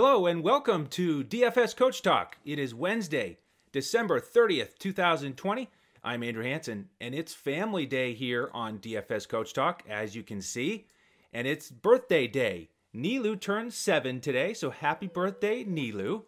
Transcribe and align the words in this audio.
Hello 0.00 0.26
and 0.26 0.44
welcome 0.44 0.86
to 0.86 1.24
DFS 1.24 1.74
Coach 1.74 2.02
Talk. 2.02 2.38
It 2.44 2.60
is 2.60 2.72
Wednesday, 2.72 3.38
December 3.72 4.20
30th, 4.20 4.78
2020. 4.78 5.68
I'm 6.04 6.22
Andrew 6.22 6.44
Hanson, 6.44 6.88
and 7.00 7.16
it's 7.16 7.34
family 7.34 7.84
day 7.84 8.14
here 8.14 8.48
on 8.54 8.78
DFS 8.78 9.28
Coach 9.28 9.52
Talk, 9.52 9.82
as 9.88 10.14
you 10.14 10.22
can 10.22 10.40
see. 10.40 10.86
And 11.32 11.48
it's 11.48 11.68
birthday 11.68 12.28
day. 12.28 12.68
Nilu 12.94 13.40
turns 13.40 13.74
seven 13.74 14.20
today, 14.20 14.54
so 14.54 14.70
happy 14.70 15.08
birthday, 15.08 15.64
Nilu. 15.64 16.22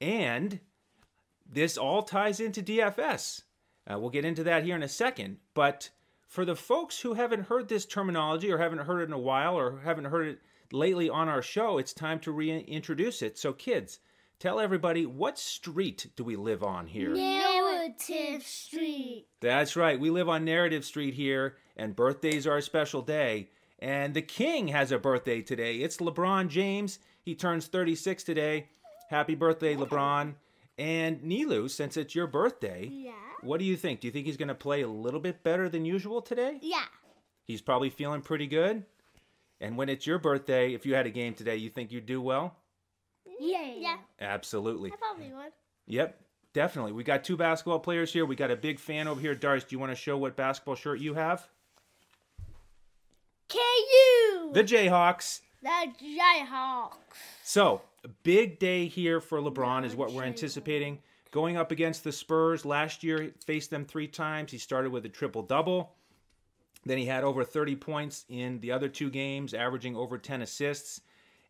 And 0.00 0.58
this 1.48 1.78
all 1.78 2.02
ties 2.02 2.40
into 2.40 2.60
DFS. 2.60 3.42
Uh, 3.88 4.00
we'll 4.00 4.10
get 4.10 4.24
into 4.24 4.42
that 4.42 4.64
here 4.64 4.74
in 4.74 4.82
a 4.82 4.88
second. 4.88 5.36
But 5.54 5.90
for 6.26 6.44
the 6.44 6.56
folks 6.56 6.98
who 7.02 7.14
haven't 7.14 7.46
heard 7.46 7.68
this 7.68 7.86
terminology 7.86 8.50
or 8.50 8.58
haven't 8.58 8.84
heard 8.84 9.02
it 9.02 9.04
in 9.04 9.12
a 9.12 9.18
while 9.18 9.54
or 9.54 9.78
haven't 9.84 10.06
heard 10.06 10.26
it 10.26 10.40
lately 10.72 11.08
on 11.08 11.28
our 11.28 11.42
show, 11.42 11.78
it's 11.78 11.92
time 11.92 12.18
to 12.20 12.32
reintroduce 12.32 13.22
it. 13.22 13.38
So, 13.38 13.52
kids, 13.52 14.00
tell 14.38 14.60
everybody 14.60 15.06
what 15.06 15.38
street 15.38 16.06
do 16.16 16.24
we 16.24 16.36
live 16.36 16.62
on 16.62 16.86
here? 16.86 17.10
Narrative 17.14 18.42
Street. 18.42 19.26
That's 19.40 19.76
right. 19.76 19.98
We 19.98 20.10
live 20.10 20.28
on 20.28 20.44
Narrative 20.44 20.84
Street 20.84 21.14
here, 21.14 21.56
and 21.76 21.96
birthdays 21.96 22.46
are 22.46 22.56
a 22.56 22.62
special 22.62 23.02
day. 23.02 23.50
And 23.78 24.14
the 24.14 24.22
king 24.22 24.68
has 24.68 24.90
a 24.92 24.98
birthday 24.98 25.42
today. 25.42 25.76
It's 25.76 25.98
LeBron 25.98 26.48
James. 26.48 26.98
He 27.22 27.34
turns 27.34 27.66
36 27.66 28.22
today. 28.24 28.68
Happy 29.10 29.34
birthday, 29.34 29.76
LeBron. 29.76 30.34
And 30.78 31.20
Nilu, 31.22 31.70
since 31.70 31.96
it's 31.96 32.14
your 32.14 32.26
birthday, 32.26 32.88
Yeah. 32.90 33.12
what 33.42 33.58
do 33.58 33.64
you 33.64 33.76
think? 33.76 34.00
Do 34.00 34.08
you 34.08 34.12
think 34.12 34.26
he's 34.26 34.36
going 34.36 34.48
to 34.48 34.54
play 34.54 34.82
a 34.82 34.88
little 34.88 35.20
bit 35.20 35.42
better 35.42 35.68
than 35.68 35.84
usual 35.84 36.20
today? 36.22 36.58
Yeah. 36.62 36.84
He's 37.44 37.62
probably 37.62 37.90
feeling 37.90 38.22
pretty 38.22 38.46
good. 38.46 38.84
And 39.60 39.76
when 39.76 39.88
it's 39.88 40.06
your 40.06 40.18
birthday, 40.18 40.74
if 40.74 40.84
you 40.84 40.94
had 40.94 41.06
a 41.06 41.10
game 41.10 41.34
today, 41.34 41.56
you 41.56 41.70
think 41.70 41.90
you'd 41.90 42.06
do 42.06 42.20
well? 42.20 42.56
Yeah. 43.40 43.70
Yeah. 43.74 43.96
Absolutely. 44.20 44.92
I 44.92 44.96
probably 44.96 45.32
would. 45.32 45.52
Yep, 45.86 46.20
definitely. 46.52 46.92
We 46.92 47.04
got 47.04 47.24
two 47.24 47.36
basketball 47.36 47.78
players 47.78 48.12
here. 48.12 48.26
We 48.26 48.36
got 48.36 48.50
a 48.50 48.56
big 48.56 48.78
fan 48.78 49.08
over 49.08 49.20
here. 49.20 49.34
Darce, 49.34 49.66
do 49.66 49.74
you 49.74 49.78
want 49.78 49.92
to 49.92 49.96
show 49.96 50.16
what 50.18 50.36
basketball 50.36 50.74
shirt 50.74 51.00
you 51.00 51.14
have? 51.14 51.48
KU. 53.48 54.52
The 54.52 54.64
Jayhawks. 54.64 55.40
The 55.62 55.92
Jayhawks. 56.02 56.94
So, 57.44 57.82
a 58.04 58.08
big 58.08 58.58
day 58.58 58.86
here 58.86 59.20
for 59.20 59.40
LeBron 59.40 59.84
is 59.84 59.94
what 59.94 60.12
we're 60.12 60.24
anticipating. 60.24 60.98
Going 61.30 61.56
up 61.56 61.70
against 61.70 62.04
the 62.04 62.12
Spurs 62.12 62.64
last 62.64 63.04
year, 63.04 63.32
faced 63.44 63.70
them 63.70 63.84
three 63.84 64.08
times. 64.08 64.50
He 64.50 64.58
started 64.58 64.90
with 64.90 65.04
a 65.04 65.08
triple 65.08 65.42
double. 65.42 65.92
Then 66.84 66.98
he 66.98 67.06
had 67.06 67.24
over 67.24 67.42
30 67.42 67.76
points 67.76 68.24
in 68.28 68.60
the 68.60 68.72
other 68.72 68.88
two 68.88 69.10
games, 69.10 69.54
averaging 69.54 69.96
over 69.96 70.18
10 70.18 70.42
assists. 70.42 71.00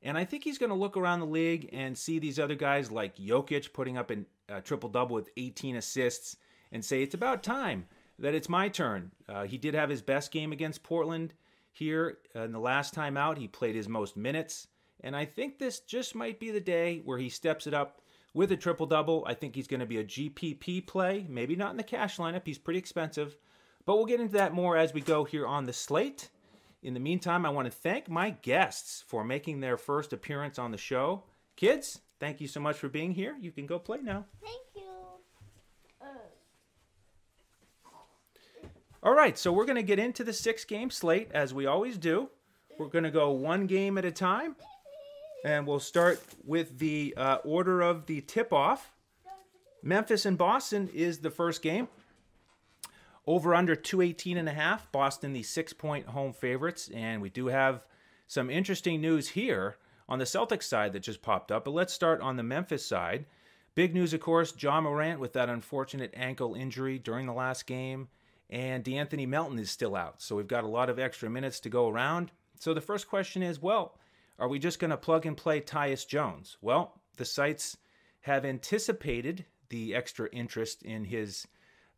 And 0.03 0.17
I 0.17 0.25
think 0.25 0.45
he's 0.45 0.59
going 0.59 0.71
to 0.71 0.77
look 0.77 0.97
around 0.97 1.21
the 1.21 1.27
league 1.27 1.69
and 1.73 1.97
see 1.97 2.19
these 2.19 2.39
other 2.39 2.55
guys 2.55 2.91
like 2.91 3.17
Jokic 3.17 3.73
putting 3.73 3.99
up 3.99 4.11
a 4.49 4.61
triple 4.63 4.89
double 4.89 5.15
with 5.15 5.31
18 5.37 5.77
assists 5.77 6.37
and 6.73 6.85
say, 6.85 7.03
it's 7.03 7.15
about 7.15 7.43
time 7.43 7.87
that 8.19 8.35
it's 8.35 8.49
my 8.49 8.69
turn. 8.69 9.11
Uh, 9.29 9.45
he 9.45 9.59
did 9.59 9.75
have 9.75 9.91
his 9.91 10.03
best 10.03 10.31
game 10.31 10.53
against 10.53 10.83
Portland 10.83 11.35
here 11.73 12.19
uh, 12.35 12.43
in 12.43 12.53
the 12.53 12.59
last 12.59 12.95
time 12.95 13.17
out. 13.17 13.39
He 13.39 13.49
played 13.49 13.75
his 13.75 13.89
most 13.89 14.17
minutes. 14.17 14.69
And 15.01 15.15
I 15.15 15.25
think 15.25 15.59
this 15.59 15.81
just 15.81 16.15
might 16.15 16.41
be 16.41 16.51
the 16.51 16.61
day 16.61 17.03
where 17.05 17.19
he 17.19 17.29
steps 17.29 17.67
it 17.67 17.75
up 17.75 18.01
with 18.33 18.53
a 18.53 18.57
triple 18.57 18.87
double. 18.87 19.25
I 19.27 19.35
think 19.35 19.55
he's 19.55 19.67
going 19.67 19.81
to 19.81 19.87
be 19.87 19.99
a 19.99 20.05
GPP 20.05 20.87
play, 20.87 21.27
maybe 21.29 21.57
not 21.57 21.73
in 21.73 21.77
the 21.77 21.83
cash 21.83 22.17
lineup. 22.17 22.43
He's 22.45 22.59
pretty 22.59 22.79
expensive. 22.79 23.37
But 23.87 23.97
we'll 23.97 24.06
get 24.06 24.20
into 24.20 24.34
that 24.34 24.53
more 24.53 24.77
as 24.77 24.92
we 24.92 25.01
go 25.01 25.25
here 25.25 25.47
on 25.47 25.65
the 25.65 25.73
slate. 25.73 26.28
In 26.83 26.93
the 26.93 27.00
meantime, 27.00 27.47
I 27.47 27.50
want 27.50 27.66
to 27.66 27.71
thank 27.71 28.11
my 28.11 28.31
guests 28.31 29.05
for 29.06 29.25
making 29.25 29.61
their 29.61 29.77
first 29.77 30.12
appearance 30.12 30.59
on 30.59 30.72
the 30.72 30.78
show. 30.78 31.22
Kids, 31.55 32.00
thank 32.21 32.41
you 32.41 32.49
so 32.49 32.61
much 32.61 32.77
for 32.77 32.88
being 32.88 33.12
here. 33.12 33.37
You 33.41 33.53
can 33.53 33.66
go 33.66 33.78
play 33.78 33.99
now. 34.03 34.27
Thank 34.43 34.56
you. 34.75 34.83
All 39.03 39.15
right, 39.15 39.38
so 39.38 39.53
we're 39.53 39.66
going 39.66 39.77
to 39.77 39.84
get 39.84 40.00
into 40.00 40.25
the 40.25 40.32
six 40.32 40.65
game 40.65 40.91
slate 40.91 41.31
as 41.32 41.55
we 41.55 41.66
always 41.66 41.97
do. 41.97 42.28
We're 42.77 42.88
going 42.88 43.05
to 43.05 43.11
go 43.12 43.31
one 43.31 43.66
game 43.66 43.99
at 43.99 44.05
a 44.05 44.11
time. 44.11 44.56
And 45.44 45.65
we'll 45.65 45.78
start 45.78 46.21
with 46.44 46.81
the 46.81 47.15
uh, 47.16 47.37
order 47.44 47.82
of 47.82 48.06
the 48.06 48.21
tip 48.22 48.53
off. 48.53 48.91
Memphis 49.81 50.27
and 50.27 50.37
Boston 50.37 50.88
is 50.93 51.19
the 51.19 51.31
first 51.31 51.62
game. 51.62 51.87
Over 53.26 53.54
under 53.54 53.75
218 53.75 54.37
and 54.37 54.48
a 54.48 54.53
half. 54.53 54.91
Boston, 54.92 55.32
the 55.32 55.42
six 55.42 55.72
point 55.72 56.06
home 56.06 56.32
favorites. 56.32 56.91
And 56.94 57.20
we 57.20 57.31
do 57.31 57.47
have 57.47 57.84
some 58.26 58.50
interesting 58.50 59.00
news 59.00 59.28
here 59.28 59.76
on 60.09 60.19
the 60.19 60.25
Celtics 60.25 60.64
side 60.64 60.92
that 60.92 61.00
just 61.00 61.22
popped 61.22 61.50
up. 61.50 61.64
But 61.64 61.75
let's 61.75 61.92
start 61.92 62.20
on 62.20 62.37
the 62.37 62.42
Memphis 62.42 62.87
side. 62.87 63.26
Big 63.75 63.94
news, 63.94 64.14
of 64.14 64.20
course, 64.20 64.54
Ja 64.59 64.81
Morant 64.81 65.20
with 65.20 65.34
that 65.34 65.50
unfortunate 65.50 66.14
ankle 66.14 66.54
injury 66.54 66.98
during 66.98 67.26
the 67.26 67.32
last 67.32 67.66
game. 67.66 68.09
And 68.48 68.84
De'Anthony 68.84 69.26
Melton 69.26 69.58
is 69.58 69.70
still 69.70 69.97
out. 69.97 70.22
So 70.22 70.37
we've 70.37 70.47
got 70.47 70.64
a 70.64 70.69
lot 70.69 70.88
of 70.88 70.98
extra 70.98 71.28
minutes 71.28 71.60
to 71.60 71.69
go 71.69 71.88
around. 71.88 72.31
So 72.58 72.72
the 72.72 72.81
first 72.81 73.08
question 73.08 73.43
is 73.43 73.60
well, 73.60 73.98
are 74.38 74.48
we 74.48 74.58
just 74.58 74.78
going 74.78 74.91
to 74.91 74.97
plug 74.97 75.26
and 75.26 75.37
play 75.37 75.60
Tyus 75.60 76.06
Jones? 76.06 76.56
Well, 76.60 77.00
the 77.16 77.25
sites 77.25 77.76
have 78.20 78.44
anticipated 78.44 79.47
the 79.69 79.94
extra 79.94 80.28
interest 80.31 80.82
in 80.82 81.04
his 81.04 81.47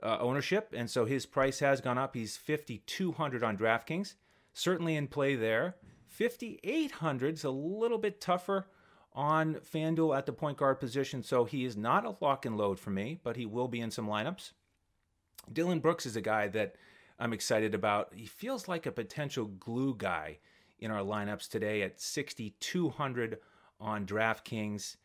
uh, 0.03 0.19
ownership, 0.20 0.72
and 0.76 0.88
so 0.88 1.04
his 1.04 1.26
price 1.26 1.59
has 1.60 1.81
gone 1.81 1.98
up. 1.98 2.14
He's 2.14 2.36
5,200 2.36 3.42
on 3.42 3.56
DraftKings, 3.56 4.14
certainly 4.53 4.97
in 4.97 5.09
play 5.09 5.34
there. 5.34 5.76
5,800 6.06 7.34
is 7.34 7.44
a 7.44 7.50
little 7.50 7.98
bit 7.98 8.20
tougher 8.20 8.66
on 9.12 9.56
FanDuel 9.56 10.16
at 10.16 10.26
the 10.26 10.32
point 10.32 10.58
guard 10.58 10.81
position, 10.81 11.22
so 11.22 11.44
he 11.44 11.64
is 11.64 11.76
not 11.76 12.04
a 12.04 12.14
lock 12.20 12.47
and 12.47 12.56
load 12.56 12.78
for 12.78 12.91
me, 12.91 13.19
but 13.22 13.37
he 13.37 13.47
will 13.47 13.69
be 13.69 13.81
in 13.81 13.91
some 13.91 14.06
lineups. 14.06 14.53
Dillon 15.53 15.81
Brooks 15.81 16.06
is 16.06 16.16
a 16.16 16.20
guy 16.20 16.48
that 16.48 16.76
I'm 17.19 17.32
excited 17.32 17.75
about. 17.75 18.12
He 18.14 18.26
feels 18.26 18.69
like 18.69 18.87
a 18.87 18.92
potential 18.92 19.47
glue 19.47 19.94
guy 19.97 20.38
in 20.78 20.91
our 20.91 21.03
lineups 21.03 21.48
today 21.48 21.82
at 21.82 22.00
6,200 22.00 23.38
on 23.81 24.06
DraftKings. 24.06 24.97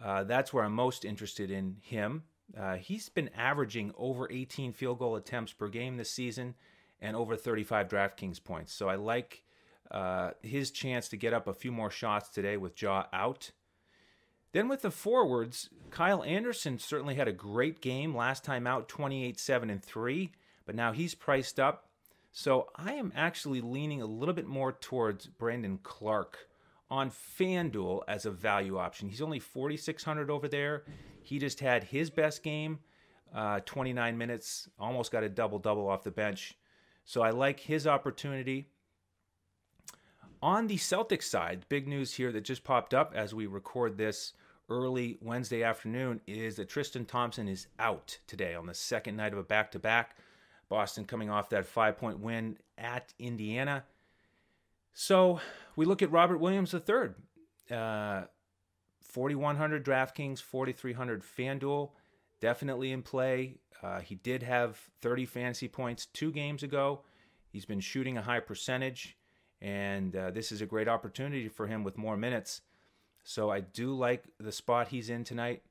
Uh, 0.00 0.24
that's 0.24 0.52
where 0.52 0.64
I'm 0.64 0.74
most 0.74 1.04
interested 1.04 1.50
in 1.50 1.76
him. 1.82 2.24
Uh, 2.58 2.76
he's 2.76 3.08
been 3.08 3.30
averaging 3.36 3.92
over 3.96 4.30
18 4.30 4.72
field 4.72 4.98
goal 4.98 5.16
attempts 5.16 5.52
per 5.52 5.68
game 5.68 5.96
this 5.96 6.10
season 6.10 6.54
and 7.00 7.16
over 7.16 7.36
35 7.36 7.88
DraftKings 7.88 8.42
points. 8.42 8.72
So 8.72 8.88
I 8.88 8.96
like 8.96 9.42
uh, 9.90 10.30
his 10.42 10.70
chance 10.70 11.08
to 11.08 11.16
get 11.16 11.32
up 11.32 11.46
a 11.46 11.54
few 11.54 11.72
more 11.72 11.90
shots 11.90 12.28
today 12.28 12.56
with 12.56 12.80
Ja 12.80 13.04
out. 13.12 13.52
Then 14.52 14.68
with 14.68 14.82
the 14.82 14.90
forwards, 14.90 15.70
Kyle 15.90 16.24
Anderson 16.24 16.78
certainly 16.78 17.14
had 17.14 17.28
a 17.28 17.32
great 17.32 17.80
game 17.80 18.16
last 18.16 18.44
time 18.44 18.66
out, 18.66 18.88
28 18.88 19.38
7 19.38 19.70
and 19.70 19.82
3, 19.82 20.32
but 20.66 20.74
now 20.74 20.92
he's 20.92 21.14
priced 21.14 21.60
up. 21.60 21.88
So 22.32 22.68
I 22.76 22.94
am 22.94 23.12
actually 23.14 23.60
leaning 23.60 24.02
a 24.02 24.06
little 24.06 24.34
bit 24.34 24.46
more 24.46 24.72
towards 24.72 25.26
Brandon 25.26 25.78
Clarke 25.82 26.48
on 26.90 27.10
FanDuel 27.10 28.02
as 28.08 28.26
a 28.26 28.30
value 28.30 28.78
option. 28.78 29.08
He's 29.08 29.22
only 29.22 29.38
4,600 29.38 30.30
over 30.30 30.48
there. 30.48 30.84
He 31.22 31.38
just 31.38 31.60
had 31.60 31.84
his 31.84 32.10
best 32.10 32.42
game, 32.42 32.80
uh, 33.34 33.60
29 33.64 34.18
minutes, 34.18 34.68
almost 34.78 35.12
got 35.12 35.22
a 35.22 35.28
double 35.28 35.58
double 35.58 35.88
off 35.88 36.02
the 36.02 36.10
bench. 36.10 36.56
So 37.04 37.22
I 37.22 37.30
like 37.30 37.60
his 37.60 37.86
opportunity. 37.86 38.68
On 40.42 40.66
the 40.66 40.76
Celtics 40.76 41.24
side, 41.24 41.66
big 41.68 41.86
news 41.86 42.14
here 42.14 42.32
that 42.32 42.42
just 42.42 42.64
popped 42.64 42.94
up 42.94 43.12
as 43.14 43.34
we 43.34 43.46
record 43.46 43.98
this 43.98 44.32
early 44.70 45.18
Wednesday 45.20 45.62
afternoon 45.62 46.20
is 46.26 46.56
that 46.56 46.68
Tristan 46.68 47.04
Thompson 47.04 47.48
is 47.48 47.66
out 47.78 48.18
today 48.26 48.54
on 48.54 48.66
the 48.66 48.74
second 48.74 49.16
night 49.16 49.32
of 49.32 49.38
a 49.38 49.42
back 49.42 49.70
to 49.72 49.78
back. 49.78 50.16
Boston 50.68 51.04
coming 51.04 51.28
off 51.28 51.50
that 51.50 51.66
five 51.66 51.98
point 51.98 52.20
win 52.20 52.56
at 52.78 53.12
Indiana. 53.18 53.84
So 54.92 55.40
we 55.76 55.86
look 55.86 56.02
at 56.02 56.10
Robert 56.10 56.38
Williams 56.38 56.74
III. 56.74 57.10
Uh, 57.70 58.22
4,100 59.00 59.84
DraftKings, 59.84 60.40
4,300 60.40 61.22
FanDuel. 61.22 61.90
Definitely 62.40 62.92
in 62.92 63.02
play. 63.02 63.56
Uh, 63.82 64.00
he 64.00 64.14
did 64.14 64.42
have 64.42 64.78
30 65.00 65.26
fantasy 65.26 65.68
points 65.68 66.06
two 66.06 66.32
games 66.32 66.62
ago. 66.62 67.02
He's 67.48 67.64
been 67.64 67.80
shooting 67.80 68.16
a 68.16 68.22
high 68.22 68.40
percentage, 68.40 69.16
and 69.60 70.14
uh, 70.14 70.30
this 70.30 70.52
is 70.52 70.60
a 70.60 70.66
great 70.66 70.88
opportunity 70.88 71.48
for 71.48 71.66
him 71.66 71.82
with 71.82 71.98
more 71.98 72.16
minutes. 72.16 72.62
So 73.24 73.50
I 73.50 73.60
do 73.60 73.94
like 73.94 74.24
the 74.38 74.52
spot 74.52 74.88
he's 74.88 75.10
in 75.10 75.24
tonight. 75.24 75.62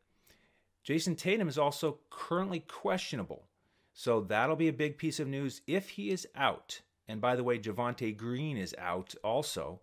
Jayson 0.83 1.15
Tatum 1.15 1.48
is 1.48 1.57
also 1.57 2.00
currently 2.10 2.60
questionable. 2.60 3.45
So 3.94 4.22
that'll 4.22 4.56
be 4.56 4.68
a 4.68 4.74
big 4.74 4.98
piece 4.98 5.19
of 5.19 5.27
news 5.27 5.62
if 5.68 5.89
he 5.92 6.10
is 6.10 6.27
out. 6.36 6.81
And 7.09 7.19
by 7.19 7.35
the 7.35 7.44
way, 7.44 7.57
Javonte 7.57 8.15
Green 8.15 8.56
is 8.56 8.75
out 8.77 9.15
also. 9.23 9.81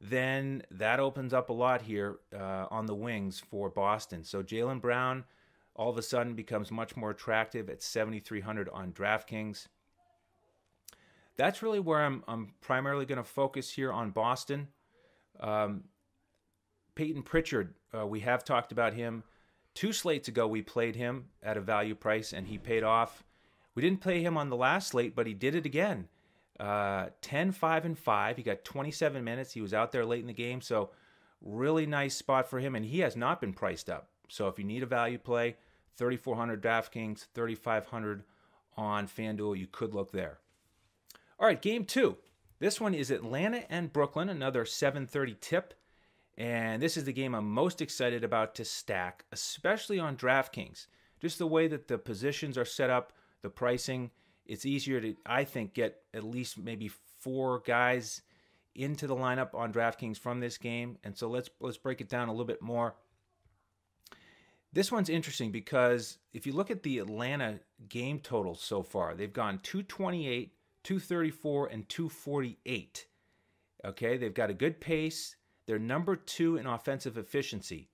Then 0.00 0.64
that 0.72 0.98
opens 0.98 1.32
up 1.32 1.48
a 1.48 1.52
lot 1.52 1.80
here 1.80 2.18
uh, 2.34 2.66
on 2.70 2.86
the 2.86 2.94
wings 2.94 3.40
for 3.40 3.70
Boston. 3.70 4.24
So 4.24 4.42
Jaylen 4.42 4.80
Brown 4.80 5.24
all 5.76 5.90
of 5.90 5.96
a 5.96 6.02
sudden 6.02 6.34
becomes 6.34 6.72
much 6.72 6.96
more 6.96 7.10
attractive 7.10 7.70
at 7.70 7.82
7,300 7.82 8.68
on 8.70 8.92
DraftKings. 8.92 9.68
That's 11.36 11.62
really 11.62 11.80
where 11.80 12.04
I'm, 12.04 12.24
I'm 12.26 12.54
primarily 12.60 13.06
going 13.06 13.18
to 13.18 13.24
focus 13.24 13.70
here 13.70 13.92
on 13.92 14.10
Boston. 14.10 14.68
Um, 15.38 15.84
Payton 16.96 17.22
Pritchard, 17.22 17.74
uh, 17.96 18.06
we 18.06 18.20
have 18.20 18.42
talked 18.42 18.72
about 18.72 18.94
him. 18.94 19.22
Two 19.74 19.92
slates 19.92 20.28
ago, 20.28 20.48
we 20.48 20.62
played 20.62 20.96
him 20.96 21.26
at 21.42 21.58
a 21.58 21.60
value 21.60 21.94
price, 21.94 22.32
and 22.32 22.48
he 22.48 22.58
paid 22.58 22.82
off. 22.82 23.22
We 23.74 23.82
didn't 23.82 24.00
play 24.00 24.22
him 24.22 24.36
on 24.36 24.48
the 24.48 24.56
last 24.56 24.88
slate, 24.88 25.14
but 25.14 25.26
he 25.26 25.34
did 25.34 25.54
it 25.54 25.66
again. 25.66 26.08
Uh, 26.58 27.06
10, 27.20 27.52
5, 27.52 27.84
and 27.84 27.98
5. 27.98 28.36
He 28.36 28.42
got 28.42 28.64
27 28.64 29.22
minutes. 29.22 29.52
He 29.52 29.60
was 29.60 29.74
out 29.74 29.92
there 29.92 30.06
late 30.06 30.20
in 30.20 30.26
the 30.26 30.32
game, 30.32 30.60
so 30.60 30.90
really 31.42 31.86
nice 31.86 32.16
spot 32.16 32.48
for 32.48 32.58
him, 32.58 32.74
and 32.74 32.84
he 32.84 33.00
has 33.00 33.16
not 33.16 33.40
been 33.40 33.52
priced 33.52 33.90
up. 33.90 34.08
So 34.28 34.48
if 34.48 34.58
you 34.58 34.64
need 34.64 34.82
a 34.82 34.86
value 34.86 35.18
play, 35.18 35.56
3,400 35.96 36.62
DraftKings, 36.62 37.26
3,500 37.34 38.24
on 38.76 39.06
FanDuel, 39.06 39.58
you 39.58 39.66
could 39.66 39.94
look 39.94 40.12
there. 40.12 40.38
All 41.38 41.46
right, 41.46 41.60
game 41.60 41.84
two. 41.84 42.16
This 42.58 42.80
one 42.80 42.94
is 42.94 43.10
Atlanta 43.10 43.70
and 43.70 43.92
Brooklyn, 43.92 44.28
another 44.30 44.64
7:30 44.64 45.34
tip. 45.40 45.74
And 46.38 46.82
this 46.82 46.96
is 46.96 47.04
the 47.04 47.12
game 47.12 47.34
I'm 47.34 47.50
most 47.50 47.80
excited 47.80 48.24
about 48.24 48.54
to 48.56 48.64
stack, 48.64 49.24
especially 49.32 49.98
on 49.98 50.16
DraftKings. 50.16 50.86
Just 51.20 51.38
the 51.38 51.46
way 51.46 51.66
that 51.68 51.88
the 51.88 51.98
positions 51.98 52.58
are 52.58 52.64
set 52.64 52.90
up, 52.90 53.12
the 53.42 53.48
pricing, 53.48 54.10
it's 54.48 54.66
easier 54.66 55.00
to, 55.00 55.16
I 55.24 55.44
think, 55.44 55.74
get 55.74 56.02
at 56.14 56.24
least 56.24 56.58
maybe 56.58 56.90
four 57.20 57.60
guys 57.66 58.22
into 58.74 59.06
the 59.06 59.16
lineup 59.16 59.54
on 59.54 59.72
DraftKings 59.72 60.18
from 60.18 60.40
this 60.40 60.58
game. 60.58 60.98
And 61.02 61.16
so 61.16 61.28
let's 61.28 61.50
let's 61.60 61.78
break 61.78 62.00
it 62.00 62.08
down 62.08 62.28
a 62.28 62.32
little 62.32 62.46
bit 62.46 62.62
more. 62.62 62.94
This 64.72 64.92
one's 64.92 65.08
interesting 65.08 65.52
because 65.52 66.18
if 66.34 66.46
you 66.46 66.52
look 66.52 66.70
at 66.70 66.82
the 66.82 66.98
Atlanta 66.98 67.60
game 67.88 68.20
totals 68.20 68.60
so 68.60 68.82
far, 68.82 69.14
they've 69.14 69.32
gone 69.32 69.60
228, 69.62 70.52
234, 70.82 71.66
and 71.68 71.88
248. 71.88 73.06
Okay, 73.86 74.16
they've 74.16 74.34
got 74.34 74.50
a 74.50 74.54
good 74.54 74.80
pace. 74.80 75.36
They're 75.66 75.78
number 75.78 76.14
two 76.14 76.58
in 76.58 76.66
offensive 76.66 77.16
efficiency 77.16 77.88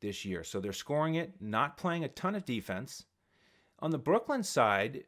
this 0.00 0.24
year. 0.24 0.42
So 0.42 0.60
they're 0.60 0.72
scoring 0.72 1.14
it, 1.14 1.34
not 1.40 1.76
playing 1.76 2.04
a 2.04 2.08
ton 2.08 2.34
of 2.34 2.44
defense. 2.44 3.04
On 3.78 3.90
the 3.90 3.98
Brooklyn 3.98 4.42
side, 4.42 5.04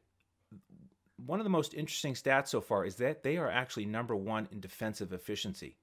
one 1.24 1.40
of 1.40 1.44
the 1.44 1.50
most 1.50 1.74
interesting 1.74 2.14
stats 2.14 2.48
so 2.48 2.60
far 2.60 2.84
is 2.84 2.96
that 2.96 3.22
they 3.22 3.36
are 3.36 3.50
actually 3.50 3.86
number 3.86 4.14
one 4.14 4.48
in 4.52 4.60
defensive 4.60 5.12
efficiency 5.12 5.76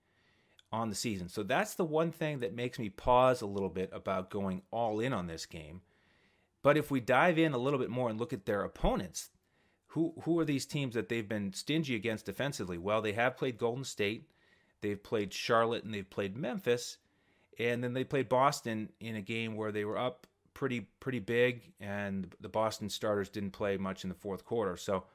on 0.72 0.90
the 0.90 0.96
season. 0.96 1.30
So 1.30 1.44
that's 1.44 1.76
the 1.76 1.86
one 1.86 2.12
thing 2.12 2.40
that 2.40 2.56
makes 2.56 2.80
me 2.80 2.90
pause 2.90 3.42
a 3.42 3.48
little 3.48 3.70
bit 3.70 3.90
about 3.94 4.30
going 4.30 4.62
all 4.72 5.00
in 5.00 5.14
on 5.14 5.28
this 5.28 5.46
game. 5.46 5.82
But 6.62 6.78
if 6.78 6.90
we 6.90 7.00
dive 7.00 7.38
in 7.38 7.54
a 7.54 7.58
little 7.58 7.80
bit 7.80 7.90
more 7.90 8.10
and 8.10 8.20
look 8.20 8.34
at 8.34 8.46
their 8.46 8.64
opponents, 8.64 9.30
who 9.88 10.14
who 10.24 10.40
are 10.40 10.46
these 10.46 10.66
teams 10.66 10.96
that 10.96 11.10
they've 11.10 11.28
been 11.28 11.54
stingy 11.54 11.96
against 11.96 12.26
defensively? 12.26 12.78
Well, 12.78 13.02
they 13.02 13.14
have 13.14 13.38
played 13.38 13.60
Golden 13.60 13.84
State, 13.84 14.28
They've 14.84 15.02
played 15.02 15.34
Charlotte 15.34 15.86
and 15.86 15.94
they've 15.94 16.10
played 16.10 16.36
Memphis, 16.36 16.98
and 17.58 17.82
then 17.82 17.94
they 17.94 18.04
played 18.04 18.28
Boston 18.28 18.90
in 19.00 19.16
a 19.16 19.22
game 19.22 19.56
where 19.56 19.72
they 19.72 19.86
were 19.86 19.98
up 19.98 20.28
pretty 20.54 20.82
pretty 21.00 21.20
big, 21.20 21.72
and 21.80 22.36
the 22.42 22.50
Boston 22.50 22.90
starters 22.90 23.30
didn't 23.30 23.52
play 23.52 23.78
much 23.78 24.04
in 24.04 24.10
the 24.10 24.16
fourth 24.16 24.44
quarter. 24.44 24.76
So, 24.76 25.06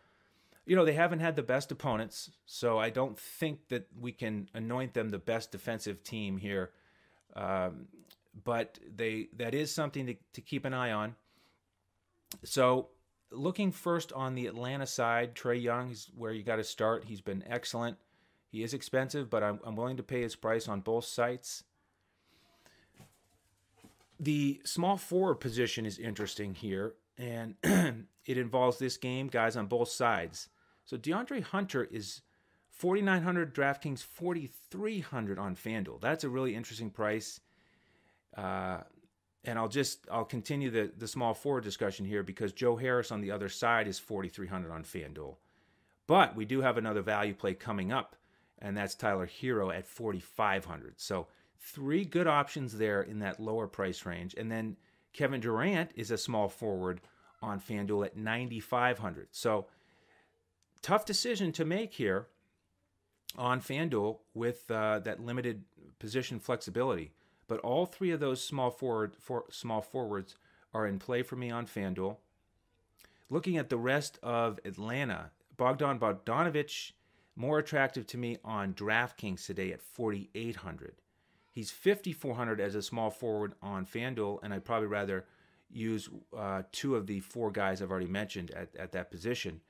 you 0.68 0.76
know, 0.76 0.84
they 0.84 0.92
haven't 0.92 1.20
had 1.20 1.34
the 1.34 1.42
best 1.42 1.72
opponents. 1.72 2.30
So 2.44 2.78
I 2.78 2.90
don't 2.90 3.18
think 3.18 3.68
that 3.68 3.86
we 3.98 4.12
can 4.12 4.50
anoint 4.52 4.92
them 4.92 5.08
the 5.08 5.18
best 5.18 5.50
defensive 5.50 6.04
team 6.04 6.36
here. 6.36 6.72
Um, 7.34 7.86
but 8.44 8.78
they 8.94 9.28
that 9.38 9.54
is 9.54 9.74
something 9.74 10.06
to, 10.06 10.14
to 10.34 10.40
keep 10.42 10.66
an 10.66 10.74
eye 10.74 10.92
on. 10.92 11.14
So 12.44 12.88
looking 13.30 13.72
first 13.72 14.12
on 14.12 14.34
the 14.34 14.46
Atlanta 14.46 14.86
side, 14.86 15.34
Trae 15.34 15.60
Young 15.60 15.90
is 15.90 16.10
where 16.14 16.32
you 16.32 16.42
got 16.42 16.56
to 16.56 16.64
start. 16.64 17.04
He's 17.06 17.22
been 17.22 17.42
excellent. 17.46 17.96
He 18.50 18.62
is 18.62 18.74
expensive, 18.74 19.30
but 19.30 19.42
I'm, 19.42 19.60
I'm 19.64 19.74
willing 19.74 19.96
to 19.96 20.02
pay 20.02 20.20
his 20.20 20.36
price 20.36 20.68
on 20.68 20.80
both 20.80 21.06
sites. 21.06 21.64
The 24.20 24.60
small 24.64 24.98
forward 24.98 25.36
position 25.36 25.86
is 25.86 25.98
interesting 25.98 26.54
here, 26.54 26.94
and 27.16 27.54
it 27.62 28.36
involves 28.36 28.78
this 28.78 28.98
game, 28.98 29.28
guys 29.28 29.56
on 29.56 29.66
both 29.66 29.88
sides. 29.88 30.48
So 30.88 30.96
DeAndre 30.96 31.42
Hunter 31.42 31.84
is 31.84 32.22
4,900 32.70 33.54
DraftKings, 33.54 34.02
4,300 34.02 35.38
on 35.38 35.54
FanDuel. 35.54 36.00
That's 36.00 36.24
a 36.24 36.30
really 36.30 36.54
interesting 36.54 36.88
price. 36.88 37.40
Uh, 38.34 38.78
and 39.44 39.58
I'll 39.58 39.68
just 39.68 40.06
I'll 40.10 40.24
continue 40.24 40.70
the 40.70 40.90
the 40.96 41.06
small 41.06 41.34
forward 41.34 41.64
discussion 41.64 42.06
here 42.06 42.22
because 42.22 42.54
Joe 42.54 42.76
Harris 42.76 43.12
on 43.12 43.20
the 43.20 43.30
other 43.30 43.50
side 43.50 43.86
is 43.86 43.98
4,300 43.98 44.70
on 44.70 44.82
FanDuel. 44.82 45.36
But 46.06 46.34
we 46.34 46.46
do 46.46 46.62
have 46.62 46.78
another 46.78 47.02
value 47.02 47.34
play 47.34 47.52
coming 47.52 47.92
up 47.92 48.16
and 48.58 48.74
that's 48.74 48.94
Tyler 48.94 49.26
Herro 49.26 49.70
at 49.76 49.86
4500 49.86 50.94
So 50.96 51.26
three 51.58 52.06
good 52.06 52.26
options 52.26 52.78
there 52.78 53.02
in 53.02 53.18
that 53.18 53.38
lower 53.38 53.66
price 53.66 54.06
range. 54.06 54.34
And 54.38 54.50
then 54.50 54.78
Kevin 55.12 55.42
Durant 55.42 55.90
is 55.96 56.10
a 56.10 56.16
small 56.16 56.48
forward 56.48 57.02
on 57.42 57.60
FanDuel 57.60 58.06
at 58.06 58.16
9500 58.16 59.28
So 59.32 59.66
tough 60.82 61.04
decision 61.04 61.52
to 61.52 61.64
make 61.64 61.94
here 61.94 62.26
on 63.36 63.60
FanDuel 63.60 64.18
with 64.34 64.70
uh, 64.70 64.98
that 65.00 65.24
limited 65.24 65.64
position 65.98 66.38
flexibility. 66.38 67.12
But 67.46 67.60
all 67.60 67.86
three 67.86 68.10
of 68.10 68.20
those 68.20 68.42
small 68.42 68.70
forward 68.70 69.14
for, 69.18 69.44
small 69.50 69.80
forwards 69.80 70.36
are 70.74 70.86
in 70.86 70.98
play 70.98 71.22
for 71.22 71.36
me 71.36 71.50
on 71.50 71.66
FanDuel. 71.66 72.16
Looking 73.30 73.56
at 73.56 73.68
the 73.68 73.76
rest 73.76 74.18
of 74.22 74.58
Atlanta, 74.64 75.30
Bogdan 75.56 75.98
Bogdanovic 75.98 76.92
more 77.38 77.58
attractive 77.58 78.06
to 78.08 78.18
me 78.18 78.36
on 78.44 78.74
DraftKings 78.74 79.46
today 79.46 79.72
at 79.72 79.80
4,800. 79.80 80.96
He's 81.52 81.70
5,400 81.70 82.60
as 82.60 82.74
a 82.74 82.82
small 82.82 83.10
forward 83.10 83.54
on 83.62 83.86
FanDuel, 83.86 84.40
and 84.42 84.52
I'd 84.52 84.64
probably 84.64 84.88
rather 84.88 85.24
use 85.70 86.08
uh, 86.36 86.62
two 86.72 86.96
of 86.96 87.06
the 87.06 87.20
four 87.20 87.50
guys 87.50 87.80
I've 87.80 87.90
already 87.90 88.06
mentioned 88.08 88.50
at, 88.50 88.74
at 88.76 88.92
that 88.92 89.10
position. 89.10 89.60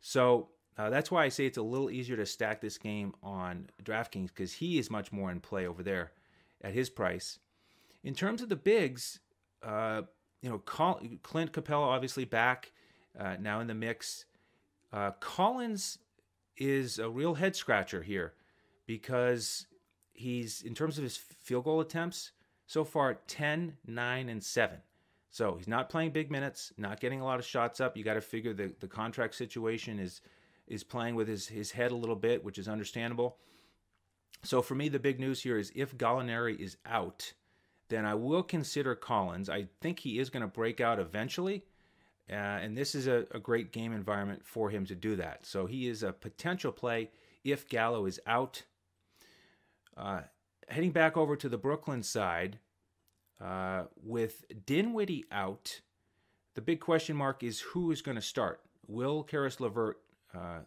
So 0.00 0.48
uh, 0.76 0.90
that's 0.90 1.10
why 1.10 1.24
I 1.24 1.28
say 1.28 1.46
it's 1.46 1.58
a 1.58 1.62
little 1.62 1.90
easier 1.90 2.16
to 2.16 2.26
stack 2.26 2.60
this 2.60 2.78
game 2.78 3.14
on 3.22 3.68
DraftKings 3.82 4.28
because 4.28 4.52
he 4.52 4.78
is 4.78 4.90
much 4.90 5.12
more 5.12 5.30
in 5.30 5.40
play 5.40 5.66
over 5.66 5.82
there 5.82 6.12
at 6.62 6.72
his 6.72 6.88
price. 6.88 7.38
In 8.04 8.14
terms 8.14 8.42
of 8.42 8.48
the 8.48 8.56
bigs, 8.56 9.20
uh, 9.62 10.02
you 10.40 10.48
know, 10.48 10.58
Clint 10.58 11.52
Capela 11.52 11.88
obviously 11.88 12.24
back 12.24 12.72
uh, 13.18 13.36
now 13.40 13.60
in 13.60 13.66
the 13.66 13.74
mix. 13.74 14.24
Uh, 14.92 15.10
Collins 15.20 15.98
is 16.56 16.98
a 16.98 17.08
real 17.08 17.34
head 17.34 17.56
scratcher 17.56 18.02
here 18.02 18.34
because 18.86 19.66
he's, 20.12 20.62
in 20.62 20.74
terms 20.74 20.96
of 20.96 21.04
his 21.04 21.16
field 21.16 21.64
goal 21.64 21.80
attempts, 21.80 22.32
so 22.66 22.84
far 22.84 23.14
10, 23.26 23.76
9, 23.86 24.28
and 24.28 24.42
7. 24.42 24.78
So 25.30 25.56
he's 25.56 25.68
not 25.68 25.90
playing 25.90 26.10
big 26.10 26.30
minutes, 26.30 26.72
not 26.76 27.00
getting 27.00 27.20
a 27.20 27.24
lot 27.24 27.38
of 27.38 27.44
shots 27.44 27.80
up. 27.80 27.96
You 27.96 28.04
got 28.04 28.14
to 28.14 28.20
figure 28.20 28.54
the, 28.54 28.74
the 28.80 28.88
contract 28.88 29.34
situation 29.34 29.98
is 29.98 30.20
is 30.66 30.84
playing 30.84 31.14
with 31.14 31.28
his, 31.28 31.48
his 31.48 31.70
head 31.70 31.90
a 31.90 31.96
little 31.96 32.14
bit, 32.14 32.44
which 32.44 32.58
is 32.58 32.68
understandable. 32.68 33.38
So 34.44 34.62
for 34.62 34.74
me, 34.74 34.88
the 34.88 34.98
big 34.98 35.18
news 35.18 35.42
here 35.42 35.58
is 35.58 35.72
if 35.74 35.96
Gallinari 35.96 36.58
is 36.58 36.76
out, 36.84 37.32
then 37.88 38.04
I 38.04 38.14
will 38.14 38.42
consider 38.42 38.94
Collins. 38.94 39.48
I 39.48 39.68
think 39.80 40.00
he 40.00 40.18
is 40.18 40.30
going 40.30 40.42
to 40.42 40.46
break 40.46 40.80
out 40.80 40.98
eventually. 40.98 41.64
Uh, 42.30 42.34
and 42.34 42.76
this 42.76 42.94
is 42.94 43.06
a, 43.06 43.24
a, 43.32 43.38
great 43.38 43.72
game 43.72 43.94
environment 43.94 44.44
for 44.44 44.68
him 44.68 44.84
to 44.84 44.94
do 44.94 45.16
that. 45.16 45.46
So 45.46 45.64
he 45.64 45.88
is 45.88 46.02
a 46.02 46.12
potential 46.12 46.70
play 46.70 47.10
if 47.42 47.66
Gallo 47.70 48.04
is 48.04 48.20
out. 48.26 48.64
Uh, 49.96 50.20
heading 50.68 50.90
back 50.90 51.16
over 51.16 51.36
to 51.36 51.48
the 51.48 51.56
Brooklyn 51.56 52.02
side, 52.02 52.58
uh, 53.40 53.84
with 54.02 54.44
Dinwiddie 54.66 55.24
out, 55.30 55.80
the 56.54 56.60
big 56.60 56.80
question 56.80 57.16
mark 57.16 57.42
is 57.42 57.60
who 57.60 57.90
is 57.90 58.02
going 58.02 58.16
to 58.16 58.22
start. 58.22 58.60
Will 58.86 59.22
Caris 59.22 59.60
LeVert 59.60 60.00
uh, 60.34 60.60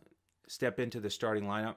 step 0.47 0.79
into 0.79 0.99
the 0.99 1.09
starting 1.09 1.45
lineup? 1.45 1.75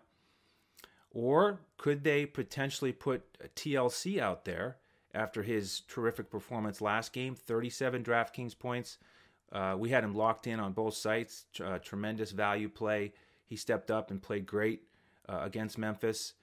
Or 1.11 1.61
could 1.77 2.05
they 2.05 2.27
potentially 2.27 2.93
put 2.93 3.23
TLC 3.55 4.21
out 4.21 4.45
there 4.45 4.77
after 5.15 5.43
his 5.43 5.81
terrific 5.89 6.31
performance 6.31 6.81
last 6.81 7.13
game? 7.13 7.35
37 7.35 8.03
DraftKings 8.03 8.59
points, 8.59 8.99
uh, 9.53 9.77
we 9.79 9.91
had 9.91 10.03
him 10.03 10.15
locked 10.15 10.47
in 10.47 10.59
on 10.59 10.73
both 10.73 10.95
sites. 10.95 11.47
Uh, 11.63 11.79
tremendous 11.79 12.33
value 12.33 12.69
play. 12.69 13.13
He 13.47 13.57
stepped 13.57 13.91
up 13.91 14.11
and 14.11 14.21
played 14.21 14.47
great 14.47 14.83
uh, 15.29 15.41
against 15.43 15.79
Memphis. 15.79 16.35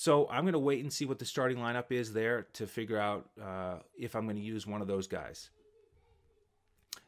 So 0.00 0.28
I'm 0.30 0.44
going 0.44 0.52
to 0.52 0.60
wait 0.60 0.80
and 0.80 0.92
see 0.92 1.06
what 1.06 1.18
the 1.18 1.24
starting 1.24 1.58
lineup 1.58 1.90
is 1.90 2.12
there 2.12 2.46
to 2.52 2.68
figure 2.68 3.00
out 3.00 3.30
uh, 3.42 3.78
if 3.98 4.14
I'm 4.14 4.26
going 4.26 4.36
to 4.36 4.42
use 4.42 4.64
one 4.64 4.80
of 4.80 4.86
those 4.86 5.08
guys. 5.08 5.50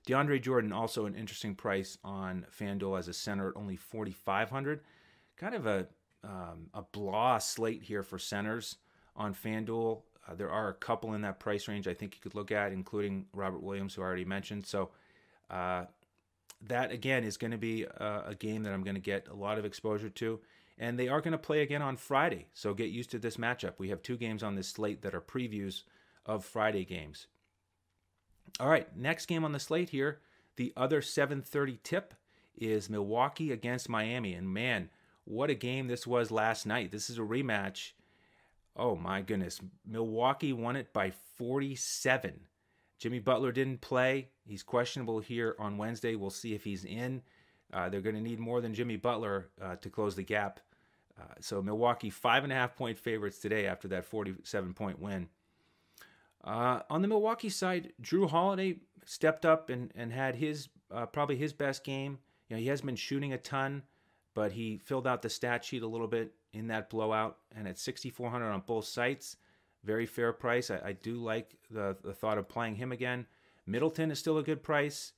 DeAndre 0.09 0.43
Jordan 0.43 0.73
also 0.73 1.07
an 1.07 1.15
interesting 1.15 1.55
price 1.55 1.99
on 2.03 2.47
FanDuel 2.59 2.99
as 2.99 3.07
a 3.07 3.13
center 3.13 3.51
at 3.51 3.57
only 3.57 3.77
4,500. 3.77 4.81
Kind 5.37 5.55
of 5.55 5.67
a 5.67 5.87
um, 6.25 6.67
a 6.75 6.83
blah 6.83 7.39
slate 7.39 7.85
here 7.85 8.03
for 8.03 8.19
centers 8.19 8.79
on 9.15 9.35
FanDuel. 9.35 10.03
Uh, 10.29 10.35
there 10.35 10.51
are 10.51 10.71
a 10.71 10.75
couple 10.75 11.15
in 11.15 11.21
that 11.21 11.39
price 11.39 11.69
range 11.69 11.87
I 11.87 11.95
think 11.95 12.17
you 12.17 12.21
could 12.21 12.35
look 12.35 12.51
at, 12.51 12.73
including 12.73 13.27
Robert 13.33 13.63
Williams, 13.63 13.95
who 13.95 14.03
I 14.03 14.07
already 14.07 14.25
mentioned. 14.25 14.67
So 14.67 14.91
uh, 15.49 15.85
that 16.63 16.91
again 16.91 17.23
is 17.23 17.37
going 17.37 17.53
to 17.53 17.57
be 17.57 17.85
a, 17.85 18.25
a, 18.27 18.35
game 18.35 18.65
that 18.65 18.73
I'm 18.73 18.83
going 18.83 18.97
to 18.97 19.01
get 19.01 19.29
a 19.29 19.35
lot 19.35 19.59
of 19.59 19.65
exposure 19.65 20.11
to. 20.11 20.41
And 20.81 20.99
they 20.99 21.09
are 21.09 21.21
going 21.21 21.33
to 21.33 21.39
play 21.39 21.61
again 21.61 21.83
on 21.83 21.97
Friday. 21.97 22.47
So 22.55 22.73
get 22.73 22.89
used 22.89 23.11
to 23.11 23.19
this 23.19 23.37
matchup. 23.37 23.75
We 23.77 23.91
have 23.91 24.03
two 24.03 24.17
games 24.17 24.43
on 24.43 24.55
this 24.55 24.69
slate 24.69 25.03
that 25.03 25.15
are 25.15 25.21
previews 25.21 25.83
of 26.25 26.43
Friday 26.43 26.87
games. 26.87 27.27
All 28.59 28.69
right, 28.69 28.89
next 28.97 29.27
game 29.27 29.45
on 29.45 29.53
the 29.53 29.61
slate 29.61 29.91
here, 29.91 30.21
the 30.57 30.73
other 30.77 31.03
7:30 31.03 31.79
tip 31.85 32.15
is 32.57 32.91
Milwaukee 32.91 33.53
against 33.53 33.89
Miami. 33.91 34.35
And 34.35 34.53
man, 34.53 34.89
what 35.25 35.51
a 35.51 35.55
game 35.55 35.87
this 35.87 36.07
was 36.07 36.31
last 36.31 36.67
night. 36.67 36.91
This 36.91 37.11
is 37.11 37.19
a 37.19 37.23
rematch. 37.23 37.93
Oh 38.75 38.97
my 38.97 39.21
goodness. 39.21 39.61
Milwaukee 39.87 40.53
won 40.53 40.77
it 40.77 40.93
by 40.93 41.11
47. 41.11 42.41
Jimmy 42.99 43.19
Butler 43.19 43.53
didn't 43.53 43.81
play. 43.81 44.29
He's 44.45 44.63
questionable 44.63 45.21
here 45.21 45.55
on 45.59 45.79
Wednesday. 45.79 46.17
We'll 46.17 46.31
see 46.31 46.55
if 46.55 46.65
he's 46.65 46.85
in. 46.85 47.23
Uh, 47.73 47.89
they're 47.89 48.01
going 48.01 48.15
to 48.15 48.21
need 48.21 48.41
more 48.41 48.61
than 48.61 48.75
Jimmy 48.75 48.97
Butler 48.97 49.51
uh, 49.61 49.77
to 49.77 49.91
close 49.91 50.17
the 50.17 50.23
gap. 50.23 50.61
Uh, 51.21 51.25
so 51.41 51.61
Milwaukee, 51.61 52.11
five 52.11 52.45
and 52.45 52.53
a 52.53 52.57
half 52.57 52.77
point 52.77 52.99
favorites 52.99 53.39
today 53.39 53.67
after 53.67 53.89
that 53.89 54.05
47 54.05 54.75
point 54.75 55.01
win. 55.01 55.29
Uh, 56.43 56.81
on 56.89 57.03
the 57.03 57.09
Milwaukee 57.09 57.51
side, 57.51 57.93
Jrue 58.03 58.31
Holiday 58.31 58.79
stepped 59.05 59.45
up 59.45 59.69
and, 59.69 59.93
and 59.95 60.13
had 60.13 60.37
his 60.37 60.69
uh, 60.91 61.07
probably 61.07 61.37
his 61.37 61.53
best 61.53 61.85
game. 61.85 62.19
You 62.49 62.57
know, 62.57 62.61
he 62.61 62.69
has 62.69 62.81
been 62.81 62.97
shooting 62.97 63.33
a 63.33 63.39
ton, 63.39 63.83
but 64.35 64.53
he 64.53 64.79
filled 64.79 65.07
out 65.07 65.23
the 65.23 65.29
stat 65.29 65.65
sheet 65.65 65.83
a 65.83 65.87
little 65.87 66.09
bit 66.09 66.33
in 66.53 66.69
that 66.69 66.91
blowout. 66.91 67.39
And 67.55 67.69
at 67.69 67.79
6,400 67.79 68.51
on 68.51 68.63
both 68.67 68.87
sites, 68.87 69.37
very 69.85 70.07
fair 70.07 70.33
price. 70.33 70.71
I, 70.71 70.81
I 70.85 70.93
do 70.93 71.17
like 71.17 71.55
the, 71.71 71.97
the 72.03 72.15
thought 72.15 72.39
of 72.39 72.49
playing 72.49 72.77
him 72.77 72.93
again. 72.93 73.27
Middleton 73.67 74.11
is 74.11 74.19
still 74.19 74.39
a 74.39 74.43
good 74.43 74.63
price. 74.63 75.13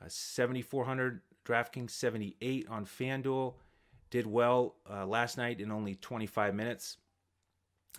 Uh, 0.00 0.06
7,400 0.08 1.20
DraftKings 1.44 1.90
78 1.90 2.66
on 2.70 2.86
FanDuel. 2.86 3.54
Did 4.10 4.26
well 4.26 4.76
uh, 4.90 5.06
last 5.06 5.38
night 5.38 5.60
in 5.60 5.70
only 5.70 5.94
25 5.94 6.54
minutes. 6.54 6.96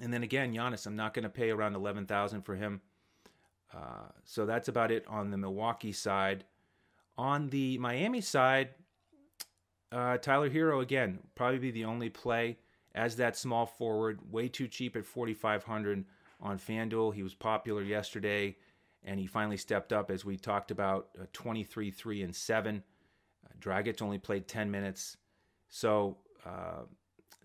And 0.01 0.13
then 0.13 0.23
again, 0.23 0.53
Giannis, 0.53 0.85
I'm 0.85 0.95
not 0.95 1.13
going 1.13 1.23
to 1.23 1.29
pay 1.29 1.49
around 1.49 1.75
11,000 1.75 2.41
for 2.41 2.55
him. 2.55 2.81
Uh, 3.73 4.09
so 4.25 4.45
that's 4.45 4.67
about 4.67 4.91
it 4.91 5.05
on 5.07 5.31
the 5.31 5.37
Milwaukee 5.37 5.91
side. 5.91 6.43
On 7.17 7.49
the 7.49 7.77
Miami 7.77 8.21
side, 8.21 8.69
uh, 9.91 10.17
Tyler 10.17 10.49
Herro 10.49 10.81
again 10.81 11.19
probably 11.35 11.59
be 11.59 11.71
the 11.71 11.85
only 11.85 12.09
play 12.09 12.57
as 12.95 13.15
that 13.17 13.37
small 13.37 13.65
forward. 13.65 14.19
Way 14.31 14.47
too 14.47 14.67
cheap 14.67 14.95
at 14.95 15.05
4,500 15.05 16.05
on 16.41 16.57
FanDuel. 16.57 17.13
He 17.13 17.23
was 17.23 17.33
popular 17.33 17.83
yesterday, 17.83 18.57
and 19.03 19.19
he 19.19 19.27
finally 19.27 19.57
stepped 19.57 19.93
up 19.93 20.09
as 20.09 20.25
we 20.25 20.37
talked 20.37 20.71
about. 20.71 21.09
Uh, 21.19 21.25
23, 21.33 21.91
3, 21.91 22.23
and 22.23 22.35
7. 22.35 22.83
Uh, 23.45 23.49
Dragic 23.59 24.01
only 24.01 24.17
played 24.17 24.47
10 24.47 24.71
minutes, 24.71 25.17
so 25.71 26.17
uh, 26.45 26.83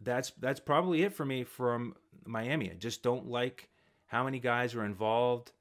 that's 0.03 0.33
that's 0.41 0.61
probably 0.61 1.03
it 1.05 1.15
for 1.15 1.25
me 1.25 1.45
from 1.45 1.95
Miami. 2.27 2.71
I 2.71 2.75
just 2.75 3.03
don't 3.03 3.31
like 3.31 3.71
how 4.07 4.25
many 4.25 4.41
guys 4.41 4.75
are 4.75 4.85
involved 4.85 5.53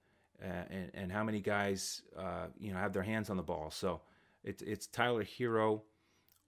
uh, 0.44 0.64
and, 0.70 0.92
and 0.94 1.12
how 1.12 1.24
many 1.24 1.40
guys 1.40 2.02
uh, 2.18 2.48
you 2.60 2.74
know 2.74 2.80
have 2.80 2.92
their 2.92 3.04
hands 3.04 3.30
on 3.30 3.38
the 3.38 3.44
ball. 3.44 3.70
So 3.72 4.02
it's 4.44 4.64
it's 4.64 4.88
Tyler 4.88 5.24
Herro 5.24 5.84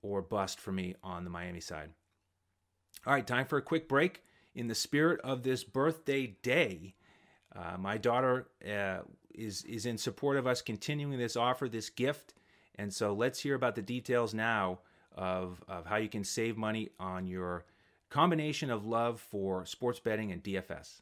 or 0.02 0.22
bust 0.24 0.60
for 0.60 0.72
me 0.72 0.96
on 1.04 1.24
the 1.24 1.30
Miami 1.30 1.62
side. 1.62 1.92
All 3.06 3.14
right, 3.14 3.26
time 3.26 3.46
for 3.46 3.58
a 3.58 3.62
quick 3.62 3.88
break. 3.88 4.24
In 4.56 4.68
the 4.68 4.76
spirit 4.76 5.22
of 5.24 5.44
this 5.44 5.64
birthday 5.64 6.36
day, 6.42 6.96
uh, 7.56 7.78
my 7.78 7.98
daughter 7.98 8.48
uh, 8.68 9.02
is 9.36 9.64
is 9.66 9.86
in 9.86 10.00
support 10.00 10.36
of 10.36 10.48
us 10.48 10.64
continuing 10.64 11.20
this 11.20 11.36
offer, 11.36 11.70
this 11.70 11.92
gift, 11.92 12.34
and 12.74 12.92
so 12.92 13.14
let's 13.14 13.40
hear 13.40 13.54
about 13.54 13.76
the 13.76 13.84
details 13.84 14.34
now 14.34 14.80
of 15.18 15.62
of 15.68 15.86
how 15.86 15.98
you 15.98 16.08
can 16.08 16.24
save 16.24 16.56
money 16.56 16.90
on 17.00 17.28
your 17.28 17.66
combination 18.10 18.70
of 18.70 18.86
love 18.86 19.20
for 19.20 19.66
sports 19.66 20.00
betting 20.00 20.32
and 20.32 20.42
DFS. 20.44 21.02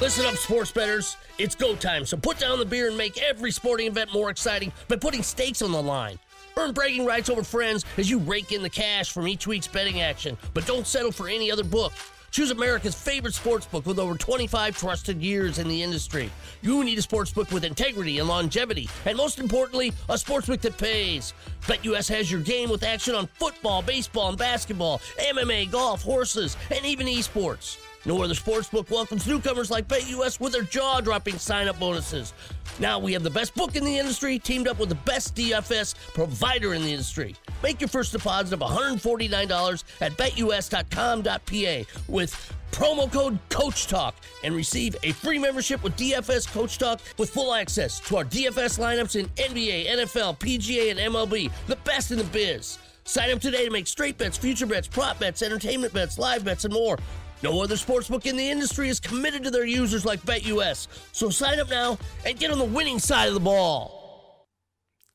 Listen 0.00 0.26
up, 0.26 0.34
sports 0.34 0.70
betters. 0.70 1.16
It's 1.38 1.54
go 1.54 1.74
time, 1.74 2.04
so 2.04 2.18
put 2.18 2.38
down 2.38 2.58
the 2.58 2.66
beer 2.66 2.88
and 2.88 2.98
make 2.98 3.20
every 3.22 3.50
sporting 3.50 3.86
event 3.86 4.12
more 4.12 4.28
exciting 4.28 4.70
by 4.88 4.96
putting 4.96 5.22
stakes 5.22 5.62
on 5.62 5.72
the 5.72 5.82
line. 5.82 6.18
Earn 6.58 6.72
bragging 6.72 7.06
rights 7.06 7.30
over 7.30 7.42
friends 7.42 7.84
as 7.96 8.08
you 8.10 8.18
rake 8.18 8.52
in 8.52 8.62
the 8.62 8.70
cash 8.70 9.10
from 9.10 9.26
each 9.26 9.46
week's 9.46 9.66
betting 9.66 10.02
action, 10.02 10.36
but 10.52 10.66
don't 10.66 10.86
settle 10.86 11.12
for 11.12 11.28
any 11.28 11.50
other 11.50 11.64
book. 11.64 11.92
Choose 12.30 12.50
America's 12.50 12.94
favorite 12.94 13.34
sports 13.34 13.66
book 13.66 13.86
with 13.86 13.98
over 13.98 14.16
25 14.16 14.76
trusted 14.76 15.22
years 15.22 15.58
in 15.58 15.68
the 15.68 15.82
industry. 15.82 16.30
You 16.62 16.84
need 16.84 16.98
a 16.98 17.02
sports 17.02 17.32
book 17.32 17.50
with 17.50 17.64
integrity 17.64 18.18
and 18.18 18.28
longevity, 18.28 18.88
and 19.04 19.16
most 19.16 19.38
importantly, 19.38 19.92
a 20.08 20.18
sports 20.18 20.46
book 20.46 20.60
that 20.60 20.76
pays. 20.76 21.32
BetUS 21.62 22.08
has 22.08 22.30
your 22.30 22.40
game 22.40 22.68
with 22.68 22.82
action 22.82 23.14
on 23.14 23.28
football, 23.34 23.82
baseball, 23.82 24.28
and 24.28 24.38
basketball, 24.38 25.00
MMA, 25.18 25.70
golf, 25.70 26.02
horses, 26.02 26.56
and 26.70 26.84
even 26.84 27.06
esports. 27.06 27.78
No 28.04 28.22
other 28.22 28.34
sportsbook 28.34 28.88
welcomes 28.88 29.26
newcomers 29.26 29.68
like 29.68 29.88
BetUS 29.88 30.38
with 30.38 30.52
their 30.52 30.62
jaw-dropping 30.62 31.38
sign-up 31.38 31.80
bonuses. 31.80 32.34
Now 32.78 33.00
we 33.00 33.12
have 33.14 33.24
the 33.24 33.30
best 33.30 33.54
book 33.56 33.74
in 33.74 33.84
the 33.84 33.98
industry 33.98 34.38
teamed 34.38 34.68
up 34.68 34.78
with 34.78 34.90
the 34.90 34.94
best 34.94 35.34
DFS 35.34 35.96
provider 36.14 36.74
in 36.74 36.82
the 36.82 36.90
industry. 36.92 37.34
Make 37.66 37.80
your 37.80 37.88
first 37.88 38.12
deposit 38.12 38.54
of 38.54 38.60
$149 38.60 39.84
at 40.00 40.12
betus.com.pa 40.12 41.84
with 42.06 42.54
promo 42.70 43.12
code 43.12 43.40
Coach 43.48 43.88
Talk 43.88 44.14
and 44.44 44.54
receive 44.54 44.94
a 45.02 45.10
free 45.10 45.40
membership 45.40 45.82
with 45.82 45.96
DFS 45.96 46.46
Coach 46.46 46.78
Talk 46.78 47.00
with 47.18 47.30
full 47.30 47.52
access 47.52 47.98
to 47.98 48.18
our 48.18 48.24
DFS 48.24 48.78
lineups 48.78 49.16
in 49.16 49.26
NBA, 49.30 49.88
NFL, 49.88 50.38
PGA, 50.38 50.92
and 50.92 51.12
MLB, 51.12 51.50
the 51.66 51.74
best 51.74 52.12
in 52.12 52.18
the 52.18 52.24
biz. 52.24 52.78
Sign 53.02 53.32
up 53.32 53.40
today 53.40 53.64
to 53.64 53.70
make 53.72 53.88
straight 53.88 54.16
bets, 54.16 54.38
future 54.38 54.66
bets, 54.66 54.86
prop 54.86 55.18
bets, 55.18 55.42
entertainment 55.42 55.92
bets, 55.92 56.20
live 56.20 56.44
bets, 56.44 56.64
and 56.64 56.72
more. 56.72 56.96
No 57.42 57.60
other 57.60 57.74
sportsbook 57.74 58.26
in 58.26 58.36
the 58.36 58.48
industry 58.48 58.90
is 58.90 59.00
committed 59.00 59.42
to 59.42 59.50
their 59.50 59.66
users 59.66 60.04
like 60.04 60.20
BetUS. 60.22 60.86
So 61.10 61.30
sign 61.30 61.58
up 61.58 61.68
now 61.68 61.98
and 62.24 62.38
get 62.38 62.52
on 62.52 62.58
the 62.58 62.64
winning 62.64 63.00
side 63.00 63.26
of 63.26 63.34
the 63.34 63.40
ball. 63.40 63.95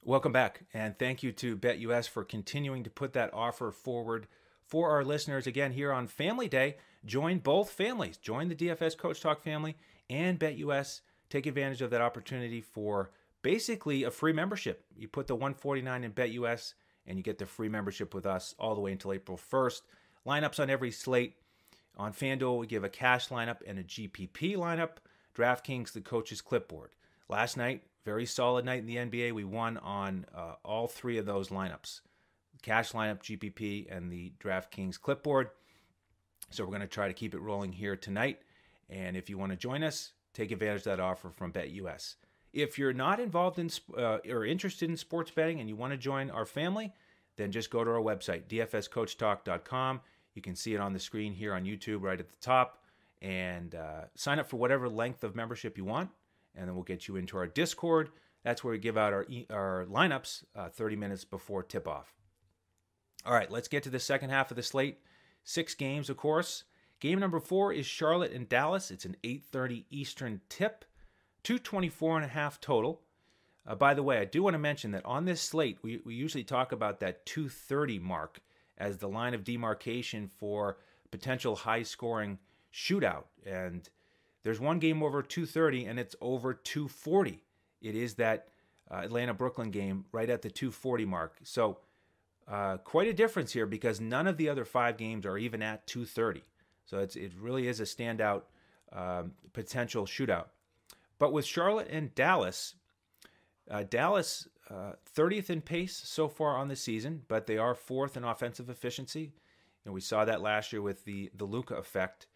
Welcome 0.03 0.31
back, 0.31 0.61
and 0.73 0.97
thank 0.97 1.21
you 1.21 1.31
to 1.33 1.55
BetUS 1.55 2.09
for 2.09 2.23
continuing 2.23 2.83
to 2.83 2.89
put 2.89 3.13
that 3.13 3.31
offer 3.35 3.69
forward 3.69 4.25
for 4.65 4.89
our 4.89 5.03
listeners. 5.03 5.45
Again, 5.45 5.73
here 5.73 5.93
on 5.93 6.07
Family 6.07 6.47
Day, 6.47 6.77
join 7.05 7.37
both 7.37 7.69
families. 7.69 8.17
Join 8.17 8.47
the 8.47 8.55
DFS 8.55 8.97
Coach 8.97 9.21
Talk 9.21 9.43
family 9.43 9.77
and 10.09 10.39
BetUS. 10.39 11.01
Take 11.29 11.45
advantage 11.45 11.83
of 11.83 11.91
that 11.91 12.01
opportunity 12.01 12.61
for 12.61 13.11
basically 13.43 14.03
a 14.03 14.09
free 14.09 14.33
membership. 14.33 14.83
You 14.97 15.07
put 15.07 15.27
the 15.27 15.35
149 15.35 16.03
in 16.03 16.11
BetUS, 16.13 16.73
and 17.05 17.19
you 17.19 17.23
get 17.23 17.37
the 17.37 17.45
free 17.45 17.69
membership 17.69 18.15
with 18.15 18.25
us 18.25 18.55
all 18.57 18.73
the 18.73 18.81
way 18.81 18.93
until 18.93 19.13
April 19.13 19.37
1st. 19.37 19.81
Lineups 20.25 20.59
on 20.59 20.71
every 20.71 20.89
slate 20.89 21.35
on 21.95 22.11
FanDuel, 22.11 22.57
we 22.57 22.65
give 22.65 22.83
a 22.83 22.89
cash 22.89 23.29
lineup 23.29 23.57
and 23.67 23.77
a 23.77 23.83
GPP 23.83 24.55
lineup. 24.55 24.93
DraftKings, 25.35 25.91
the 25.91 26.01
coach's 26.01 26.41
clipboard. 26.41 26.89
Last 27.29 27.55
night, 27.55 27.83
very 28.03 28.25
solid 28.25 28.65
night 28.65 28.79
in 28.79 28.85
the 28.85 28.97
NBA. 28.97 29.33
We 29.33 29.43
won 29.43 29.77
on 29.77 30.25
uh, 30.35 30.53
all 30.63 30.87
three 30.87 31.17
of 31.17 31.25
those 31.25 31.49
lineups 31.49 32.01
cash 32.61 32.91
lineup, 32.91 33.21
GPP, 33.23 33.87
and 33.95 34.11
the 34.11 34.33
DraftKings 34.39 34.99
clipboard. 34.99 35.49
So 36.51 36.63
we're 36.63 36.69
going 36.69 36.81
to 36.81 36.87
try 36.87 37.07
to 37.07 37.13
keep 37.13 37.33
it 37.33 37.39
rolling 37.39 37.71
here 37.71 37.95
tonight. 37.95 38.39
And 38.89 39.15
if 39.15 39.29
you 39.29 39.37
want 39.37 39.51
to 39.51 39.57
join 39.57 39.83
us, 39.83 40.11
take 40.33 40.51
advantage 40.51 40.81
of 40.81 40.83
that 40.85 40.99
offer 40.99 41.29
from 41.29 41.51
BetUS. 41.51 42.15
If 42.53 42.77
you're 42.77 42.93
not 42.93 43.19
involved 43.19 43.57
in 43.57 43.69
uh, 43.97 44.17
or 44.29 44.45
interested 44.45 44.89
in 44.89 44.97
sports 44.97 45.31
betting 45.31 45.59
and 45.59 45.69
you 45.69 45.75
want 45.75 45.93
to 45.93 45.97
join 45.97 46.29
our 46.29 46.45
family, 46.45 46.93
then 47.37 47.51
just 47.51 47.71
go 47.71 47.83
to 47.83 47.89
our 47.89 48.01
website, 48.01 48.43
dfscoachtalk.com. 48.47 50.01
You 50.35 50.41
can 50.41 50.55
see 50.55 50.73
it 50.73 50.81
on 50.81 50.93
the 50.93 50.99
screen 50.99 51.33
here 51.33 51.53
on 51.53 51.63
YouTube 51.63 52.01
right 52.01 52.19
at 52.19 52.29
the 52.29 52.37
top. 52.41 52.83
And 53.21 53.75
uh, 53.75 54.05
sign 54.15 54.39
up 54.39 54.47
for 54.49 54.57
whatever 54.57 54.89
length 54.89 55.23
of 55.23 55.35
membership 55.35 55.77
you 55.77 55.85
want. 55.85 56.09
And 56.55 56.67
then 56.67 56.75
we'll 56.75 56.83
get 56.83 57.07
you 57.07 57.15
into 57.15 57.37
our 57.37 57.47
Discord. 57.47 58.09
That's 58.43 58.63
where 58.63 58.71
we 58.71 58.79
give 58.79 58.97
out 58.97 59.13
our, 59.13 59.25
our 59.49 59.85
lineups 59.89 60.43
uh, 60.55 60.69
30 60.69 60.95
minutes 60.95 61.23
before 61.23 61.63
tip 61.63 61.87
off. 61.87 62.13
All 63.25 63.33
right, 63.33 63.51
let's 63.51 63.67
get 63.67 63.83
to 63.83 63.89
the 63.89 63.99
second 63.99 64.31
half 64.31 64.51
of 64.51 64.57
the 64.57 64.63
slate. 64.63 64.99
Six 65.43 65.75
games, 65.75 66.09
of 66.09 66.17
course. 66.17 66.63
Game 66.99 67.19
number 67.19 67.39
four 67.39 67.73
is 67.73 67.85
Charlotte 67.85 68.31
and 68.31 68.47
Dallas. 68.47 68.91
It's 68.91 69.05
an 69.05 69.15
8:30 69.23 69.85
Eastern 69.89 70.41
tip, 70.49 70.85
224 71.43 72.17
and 72.17 72.25
a 72.25 72.29
half 72.29 72.59
total. 72.59 73.01
Uh, 73.65 73.75
by 73.75 73.93
the 73.93 74.03
way, 74.03 74.17
I 74.19 74.25
do 74.25 74.43
want 74.43 74.53
to 74.55 74.59
mention 74.59 74.91
that 74.91 75.05
on 75.05 75.25
this 75.25 75.41
slate, 75.41 75.79
we, 75.81 75.99
we 76.03 76.15
usually 76.15 76.43
talk 76.43 76.71
about 76.71 76.99
that 76.99 77.25
230 77.25 77.99
mark 77.99 78.41
as 78.77 78.97
the 78.97 79.07
line 79.07 79.33
of 79.33 79.43
demarcation 79.43 80.27
for 80.27 80.77
potential 81.11 81.55
high 81.55 81.83
scoring 81.83 82.39
shootout. 82.73 83.25
And 83.45 83.87
there's 84.43 84.59
one 84.59 84.79
game 84.79 85.03
over 85.03 85.21
230 85.21 85.85
and 85.85 85.99
it's 85.99 86.15
over 86.21 86.53
240. 86.53 87.43
It 87.81 87.95
is 87.95 88.15
that 88.15 88.47
uh, 88.89 89.01
Atlanta 89.03 89.33
Brooklyn 89.33 89.71
game 89.71 90.05
right 90.11 90.29
at 90.29 90.41
the 90.41 90.49
240 90.49 91.05
mark. 91.05 91.35
So 91.43 91.79
uh, 92.47 92.77
quite 92.77 93.07
a 93.07 93.13
difference 93.13 93.53
here 93.53 93.65
because 93.65 94.01
none 94.01 94.27
of 94.27 94.37
the 94.37 94.49
other 94.49 94.65
five 94.65 94.97
games 94.97 95.25
are 95.25 95.37
even 95.37 95.61
at 95.61 95.87
230. 95.87 96.43
So 96.85 96.99
it 96.99 97.33
really 97.39 97.67
is 97.67 97.79
a 97.79 97.83
standout 97.83 98.43
um, 98.91 99.33
potential 99.53 100.05
shootout. 100.05 100.47
But 101.19 101.31
with 101.33 101.45
Charlotte 101.45 101.87
and 101.89 102.13
Dallas, 102.15 102.75
Uh, 103.69 103.83
Dallas, 103.83 104.49
uh, 104.69 104.93
30th 105.15 105.49
in 105.49 105.61
pace 105.61 105.95
so 105.95 106.27
far 106.27 106.57
on 106.57 106.67
the 106.67 106.75
season, 106.75 107.23
but 107.27 107.45
they 107.45 107.57
are 107.57 107.75
fourth 107.75 108.17
in 108.17 108.23
offensive 108.25 108.69
efficiency. 108.69 109.31
And 109.85 109.93
we 109.93 110.01
saw 110.01 110.25
that 110.25 110.41
last 110.41 110.73
year 110.73 110.81
with 110.81 111.05
the, 111.05 111.31
the 111.33 111.45
Luka 111.45 111.75
effect, 111.75 112.27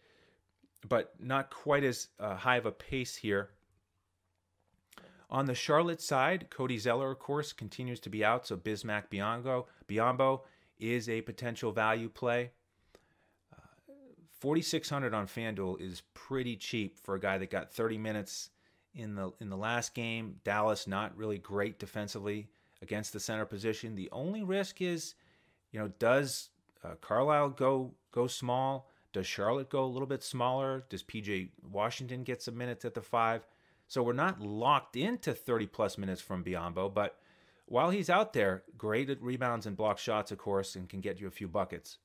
but 0.88 1.12
not 1.18 1.50
quite 1.50 1.84
as 1.84 2.08
uh, 2.18 2.36
high 2.36 2.56
of 2.56 2.66
a 2.66 2.72
pace 2.72 3.16
here. 3.16 3.50
On 5.28 5.46
the 5.46 5.54
Charlotte 5.54 6.00
side, 6.00 6.50
Cody 6.50 6.78
Zeller, 6.78 7.10
of 7.10 7.18
course, 7.18 7.52
continues 7.52 7.98
to 8.00 8.10
be 8.10 8.24
out, 8.24 8.46
so 8.46 8.56
Bismack 8.56 9.10
Biyombo, 9.10 9.66
Biyombo 9.88 10.42
is 10.78 11.08
a 11.08 11.22
potential 11.22 11.72
value 11.72 12.08
play. 12.08 12.50
4600 14.38 15.14
on 15.14 15.26
FanDuel 15.26 15.80
is 15.80 16.02
pretty 16.14 16.56
cheap 16.56 16.98
for 17.00 17.14
a 17.14 17.20
guy 17.20 17.38
that 17.38 17.50
got 17.50 17.72
30 17.72 17.98
minutes 17.98 18.50
in 18.94 19.14
the 19.14 19.32
in 19.40 19.48
the 19.48 19.56
last 19.56 19.94
game. 19.94 20.36
Dallas 20.44 20.86
not 20.86 21.16
really 21.16 21.38
great 21.38 21.78
defensively 21.78 22.48
against 22.82 23.12
the 23.12 23.20
center 23.20 23.46
position. 23.46 23.94
The 23.94 24.10
only 24.12 24.42
risk 24.42 24.82
is, 24.82 25.14
you 25.72 25.80
know, 25.80 25.88
does 25.98 26.50
uh, 26.84 26.94
Carlisle 27.00 27.50
go 27.50 27.92
go 28.12 28.26
small? 28.26 28.90
Does 29.16 29.26
Charlotte 29.26 29.70
go 29.70 29.82
a 29.82 29.86
little 29.86 30.06
bit 30.06 30.22
smaller? 30.22 30.84
Does 30.90 31.02
PJ 31.02 31.48
Washington 31.72 32.22
get 32.22 32.42
some 32.42 32.58
minutes 32.58 32.84
at 32.84 32.92
the 32.92 33.00
five? 33.00 33.46
So 33.88 34.02
we're 34.02 34.12
not 34.12 34.42
locked 34.42 34.94
into 34.94 35.32
30 35.32 35.68
plus 35.68 35.96
minutes 35.96 36.20
from 36.20 36.44
Biyombo, 36.44 36.92
but 36.92 37.18
while 37.64 37.88
he's 37.88 38.10
out 38.10 38.34
there, 38.34 38.64
great 38.76 39.08
at 39.08 39.22
rebounds 39.22 39.64
and 39.64 39.74
block 39.74 39.96
shots, 39.96 40.32
of 40.32 40.36
course, 40.36 40.76
and 40.76 40.86
can 40.86 41.00
get 41.00 41.18
you 41.18 41.26
a 41.26 41.30
few 41.30 41.48
buckets. 41.48 41.96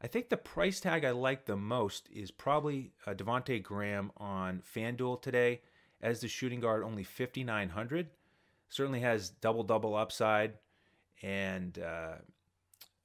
I 0.00 0.06
think 0.06 0.30
the 0.30 0.38
price 0.38 0.80
tag 0.80 1.04
I 1.04 1.10
like 1.10 1.44
the 1.44 1.58
most 1.58 2.08
is 2.10 2.30
probably 2.30 2.92
uh, 3.06 3.12
Devonte 3.12 3.62
Graham 3.62 4.12
on 4.16 4.62
FanDuel 4.74 5.20
today 5.20 5.60
as 6.00 6.22
the 6.22 6.28
shooting 6.28 6.60
guard, 6.60 6.84
only 6.84 7.04
5,900. 7.04 8.08
Certainly 8.70 9.00
has 9.00 9.28
double 9.28 9.64
double 9.64 9.94
upside, 9.94 10.54
and 11.20 11.78
uh, 11.78 12.14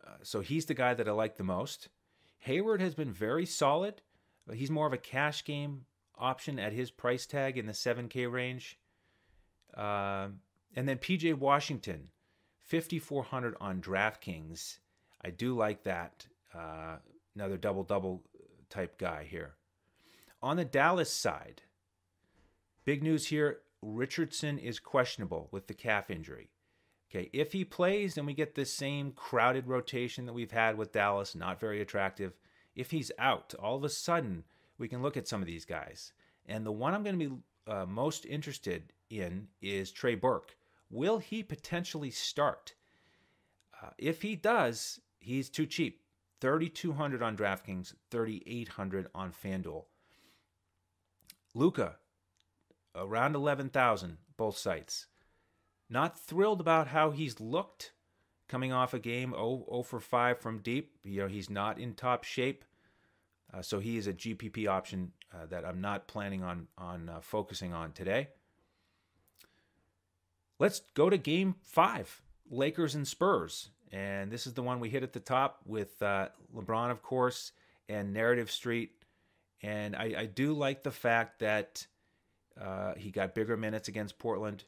uh, 0.08 0.10
so 0.24 0.40
he's 0.40 0.68
the 0.68 0.74
guy 0.74 0.94
that 0.94 1.10
I 1.10 1.12
like 1.12 1.36
the 1.36 1.44
most. 1.44 1.90
Hayward 2.46 2.80
has 2.80 2.94
been 2.94 3.12
very 3.12 3.46
solid. 3.48 4.04
He's 4.54 4.70
more 4.70 4.86
of 4.86 4.94
a 4.94 4.98
cash 4.98 5.44
game 5.44 5.86
option 6.16 6.60
at 6.60 6.74
his 6.74 6.92
price 6.92 7.26
tag 7.26 7.58
in 7.58 7.66
the 7.66 7.74
7K 7.74 8.32
range. 8.32 8.78
Uh, 9.76 10.28
and 10.76 10.88
then 10.88 11.00
PJ 11.00 11.34
Washington, 11.40 12.10
5,400 12.62 13.56
on 13.60 13.82
DraftKings. 13.82 14.78
I 15.24 15.32
do 15.32 15.56
like 15.56 15.84
that 15.86 16.28
uh, 16.54 16.98
another 17.36 17.58
double 17.58 17.84
double 17.84 18.22
type 18.70 19.00
guy 19.00 19.26
here. 19.28 19.56
On 20.44 20.56
the 20.56 20.66
Dallas 20.66 21.12
side, 21.12 21.64
big 22.86 23.02
news 23.02 23.26
here 23.26 23.62
Richardson 23.82 24.60
is 24.60 24.78
questionable 24.78 25.50
with 25.52 25.66
the 25.66 25.74
calf 25.74 26.12
injury. 26.12 26.52
Okay, 27.10 27.30
if 27.34 27.54
he 27.54 27.64
plays, 27.64 28.16
then 28.16 28.26
we 28.26 28.34
get 28.34 28.56
the 28.56 28.66
same 28.66 29.12
crowded 29.12 29.68
rotation 29.68 30.26
that 30.26 30.34
we've 30.34 30.52
had 30.52 30.78
with 30.78 30.92
Dallas, 30.92 31.36
not 31.36 31.60
very 31.60 31.82
attractive. 31.82 32.34
If 32.76 32.92
he's 32.92 33.12
out, 33.20 33.54
all 33.60 33.76
of 33.76 33.84
a 33.84 33.90
sudden 33.90 34.44
we 34.78 34.88
can 34.88 35.02
look 35.02 35.16
at 35.16 35.28
some 35.28 35.42
of 35.42 35.48
these 35.48 35.66
guys. 35.66 36.14
And 36.46 36.66
the 36.66 36.72
one 36.72 36.94
I'm 36.94 37.04
going 37.04 37.20
to 37.20 37.30
be 37.30 37.36
uh, 37.68 37.86
most 37.86 38.26
interested 38.26 38.92
in 39.10 39.48
is 39.62 39.92
Trey 39.92 40.16
Burke. 40.16 40.56
Will 40.90 41.20
he 41.20 41.44
potentially 41.44 42.12
start? 42.12 42.74
Uh, 43.82 43.90
if 43.98 44.22
he 44.22 44.36
does, 44.36 45.00
he's 45.20 45.50
too 45.50 45.66
cheap. 45.66 46.02
3200 46.42 47.24
on 47.24 47.38
DraftKings, 47.38 47.94
3800 48.12 49.08
on 49.16 49.32
FanDuel. 49.32 49.86
Luka 51.54 51.96
around 52.96 53.36
11,000 53.36 54.18
both 54.38 54.58
sites. 54.58 55.08
Not 55.90 56.20
thrilled 56.20 56.62
about 56.62 56.88
how 56.88 57.12
he's 57.12 57.40
looked 57.40 57.92
coming 58.48 58.72
off 58.72 58.94
a 58.94 59.00
game 59.00 59.32
0, 59.32 59.66
0 59.70 59.84
for 59.84 60.00
5 60.00 60.40
from 60.40 60.60
deep. 60.60 60.96
You 61.04 61.22
know, 61.22 61.28
he's 61.28 61.50
not 61.50 61.80
in 61.80 61.94
top 61.94 62.24
shape. 62.24 62.66
Uh, 63.54 63.62
so 63.62 63.80
he 63.80 63.98
is 63.98 64.08
a 64.08 64.14
GPP 64.14 64.68
option 64.68 65.12
uh, 65.34 65.46
that 65.48 65.66
I'm 65.66 65.82
not 65.82 66.08
planning 66.08 66.44
on 66.44 66.68
on 66.78 67.10
uh, 67.10 67.20
focusing 67.22 67.74
on 67.74 67.92
today. 67.92 68.30
Let's 70.58 70.82
go 70.94 71.10
to 71.10 71.18
game 71.18 71.56
5, 71.64 72.22
Lakers 72.50 72.96
and 72.96 73.08
Spurs. 73.08 73.70
And 73.92 74.32
this 74.32 74.48
is 74.48 74.54
the 74.54 74.64
one 74.64 74.80
we 74.80 74.90
hit 74.90 75.04
at 75.04 75.14
the 75.14 75.20
top 75.20 75.60
with 75.66 76.02
uh, 76.02 76.30
LeBron, 76.56 76.92
of 76.92 77.02
course, 77.02 77.52
and 77.88 78.14
Narrative 78.14 78.50
Street. 78.50 78.92
And 79.62 79.96
I, 79.96 80.14
I 80.18 80.26
do 80.26 80.54
like 80.54 80.84
the 80.84 80.92
fact 80.92 81.40
that 81.40 81.86
uh, 82.60 82.94
he 82.96 83.12
got 83.12 83.36
bigger 83.36 83.58
minutes 83.58 83.88
against 83.88 84.18
Portland, 84.18 84.64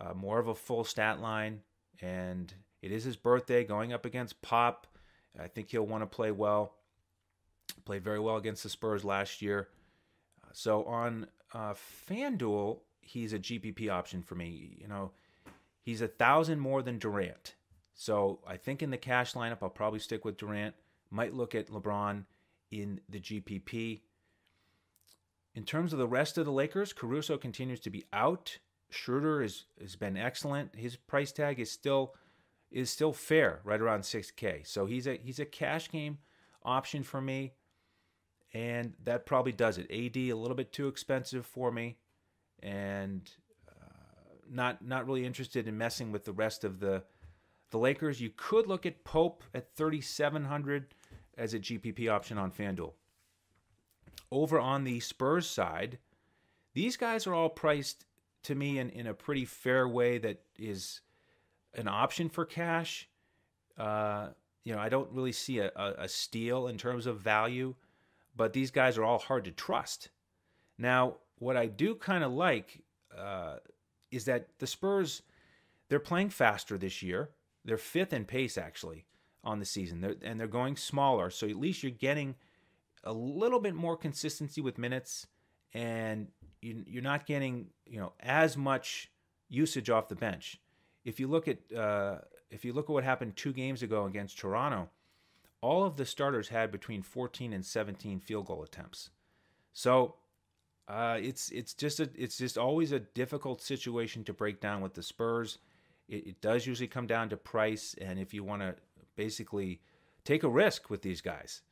uh, 0.00 0.14
more 0.14 0.38
of 0.38 0.48
a 0.48 0.54
full 0.54 0.84
stat 0.84 1.20
line. 1.20 1.60
And 2.00 2.52
it 2.82 2.92
is 2.92 3.04
his 3.04 3.16
birthday 3.16 3.64
going 3.64 3.92
up 3.92 4.04
against 4.04 4.42
Pop. 4.42 4.86
I 5.38 5.48
think 5.48 5.70
he'll 5.70 5.86
want 5.86 6.02
to 6.02 6.06
play 6.06 6.30
well. 6.30 6.74
Played 7.84 8.04
very 8.04 8.20
well 8.20 8.36
against 8.36 8.62
the 8.62 8.68
Spurs 8.68 9.04
last 9.04 9.42
year. 9.42 9.68
So 10.52 10.84
on 10.84 11.26
uh, 11.52 11.74
FanDuel, 12.08 12.80
he's 13.00 13.32
a 13.32 13.38
GPP 13.38 13.90
option 13.90 14.22
for 14.22 14.34
me. 14.34 14.76
You 14.80 14.88
know, 14.88 15.12
he's 15.82 16.00
a 16.00 16.08
thousand 16.08 16.60
more 16.60 16.82
than 16.82 16.98
Durant. 16.98 17.54
So 17.94 18.40
I 18.46 18.56
think 18.56 18.82
in 18.82 18.90
the 18.90 18.98
cash 18.98 19.34
lineup, 19.34 19.58
I'll 19.62 19.70
probably 19.70 19.98
stick 19.98 20.24
with 20.24 20.36
Durant. 20.36 20.74
Might 21.10 21.34
look 21.34 21.54
at 21.54 21.68
LeBron 21.68 22.24
in 22.70 23.00
the 23.08 23.20
GPP. 23.20 24.00
In 25.54 25.64
terms 25.64 25.92
of 25.92 25.98
the 25.98 26.08
rest 26.08 26.36
of 26.36 26.44
the 26.44 26.52
Lakers, 26.52 26.92
Caruso 26.92 27.38
continues 27.38 27.80
to 27.80 27.90
be 27.90 28.04
out. 28.12 28.58
Schroeder 28.90 29.42
is, 29.42 29.64
has 29.80 29.96
been 29.96 30.16
excellent. 30.16 30.74
His 30.74 30.96
price 30.96 31.32
tag 31.32 31.60
is 31.60 31.70
still 31.70 32.14
is 32.70 32.90
still 32.90 33.12
fair, 33.12 33.60
right 33.64 33.80
around 33.80 34.00
6K. 34.00 34.66
So 34.66 34.86
he's 34.86 35.06
a 35.06 35.16
he's 35.16 35.38
a 35.38 35.44
cash 35.44 35.90
game 35.90 36.18
option 36.64 37.02
for 37.02 37.20
me, 37.20 37.52
and 38.52 38.94
that 39.04 39.26
probably 39.26 39.52
does 39.52 39.78
it. 39.78 39.90
AD 39.90 40.16
a 40.16 40.34
little 40.34 40.56
bit 40.56 40.72
too 40.72 40.88
expensive 40.88 41.46
for 41.46 41.70
me, 41.70 41.96
and 42.62 43.30
uh, 43.68 44.34
not 44.50 44.84
not 44.84 45.06
really 45.06 45.24
interested 45.24 45.68
in 45.68 45.78
messing 45.78 46.12
with 46.12 46.24
the 46.24 46.32
rest 46.32 46.64
of 46.64 46.80
the 46.80 47.04
the 47.70 47.78
Lakers, 47.78 48.20
you 48.20 48.30
could 48.36 48.66
look 48.66 48.86
at 48.86 49.04
Pope 49.04 49.42
at 49.52 49.74
3,700 49.74 50.94
as 51.36 51.54
a 51.54 51.58
GPP 51.58 52.10
option 52.10 52.38
on 52.38 52.50
FanDuel. 52.50 52.92
Over 54.30 54.58
on 54.58 54.84
the 54.84 55.00
Spurs 55.00 55.48
side, 55.48 55.98
these 56.74 56.96
guys 56.96 57.26
are 57.26 57.34
all 57.34 57.48
priced 57.48 58.04
to 58.46 58.54
me 58.54 58.78
in, 58.78 58.90
in 58.90 59.06
a 59.06 59.14
pretty 59.14 59.44
fair 59.44 59.86
way 59.86 60.18
that 60.18 60.40
is 60.58 61.00
an 61.74 61.88
option 61.88 62.28
for 62.28 62.44
cash. 62.44 63.08
Uh, 63.78 64.28
you 64.64 64.74
know, 64.74 64.80
I 64.80 64.88
don't 64.88 65.12
really 65.12 65.32
see 65.32 65.58
a, 65.58 65.70
a, 65.76 65.94
a 65.98 66.08
steal 66.08 66.66
in 66.66 66.78
terms 66.78 67.06
of 67.06 67.20
value, 67.20 67.74
but 68.36 68.52
these 68.52 68.70
guys 68.70 68.98
are 68.98 69.04
all 69.04 69.18
hard 69.18 69.44
to 69.44 69.50
trust. 69.50 70.10
Now, 70.78 71.16
what 71.38 71.56
I 71.56 71.66
do 71.66 71.94
kind 71.94 72.24
of 72.24 72.32
like 72.32 72.82
uh, 73.16 73.56
is 74.10 74.24
that 74.24 74.48
the 74.58 74.66
Spurs, 74.66 75.22
they're 75.88 75.98
playing 76.00 76.30
faster 76.30 76.78
this 76.78 77.02
year. 77.02 77.30
They're 77.64 77.76
fifth 77.76 78.12
in 78.12 78.24
pace 78.24 78.56
actually 78.56 79.06
on 79.42 79.58
the 79.58 79.64
season, 79.64 80.00
they're, 80.00 80.16
and 80.22 80.40
they're 80.40 80.46
going 80.46 80.76
smaller. 80.76 81.30
So 81.30 81.46
at 81.46 81.56
least 81.56 81.82
you're 81.82 81.92
getting 81.92 82.34
a 83.04 83.12
little 83.12 83.60
bit 83.60 83.74
more 83.74 83.96
consistency 83.96 84.60
with 84.60 84.78
minutes, 84.78 85.26
and 85.74 86.28
you, 86.62 86.84
you're 86.86 87.02
not 87.02 87.26
getting 87.26 87.66
you 87.86 87.98
know 87.98 88.12
as 88.20 88.56
much 88.56 89.10
usage 89.48 89.90
off 89.90 90.08
the 90.08 90.14
bench. 90.14 90.60
If 91.04 91.20
you 91.20 91.28
look 91.28 91.48
at 91.48 91.58
uh, 91.76 92.18
if 92.50 92.64
you 92.64 92.72
look 92.72 92.86
at 92.86 92.92
what 92.92 93.04
happened 93.04 93.36
two 93.36 93.52
games 93.52 93.82
ago 93.82 94.06
against 94.06 94.38
Toronto, 94.38 94.88
all 95.60 95.84
of 95.84 95.96
the 95.96 96.06
starters 96.06 96.48
had 96.48 96.70
between 96.70 97.02
14 97.02 97.52
and 97.52 97.64
17 97.64 98.20
field 98.20 98.46
goal 98.46 98.62
attempts. 98.62 99.10
So 99.72 100.14
uh, 100.88 101.18
it's 101.20 101.50
it's 101.50 101.74
just 101.74 102.00
a, 102.00 102.08
it's 102.14 102.38
just 102.38 102.56
always 102.56 102.92
a 102.92 103.00
difficult 103.00 103.60
situation 103.60 104.24
to 104.24 104.32
break 104.32 104.60
down 104.60 104.80
with 104.80 104.94
the 104.94 105.02
Spurs. 105.02 105.58
It, 106.08 106.26
it 106.26 106.40
does 106.40 106.66
usually 106.66 106.86
come 106.86 107.06
down 107.06 107.28
to 107.30 107.36
price, 107.36 107.94
and 108.00 108.18
if 108.18 108.32
you 108.32 108.44
want 108.44 108.62
to 108.62 108.76
basically 109.16 109.80
take 110.24 110.42
a 110.42 110.48
risk 110.48 110.90
with 110.90 111.02
these 111.02 111.20
guys. 111.20 111.62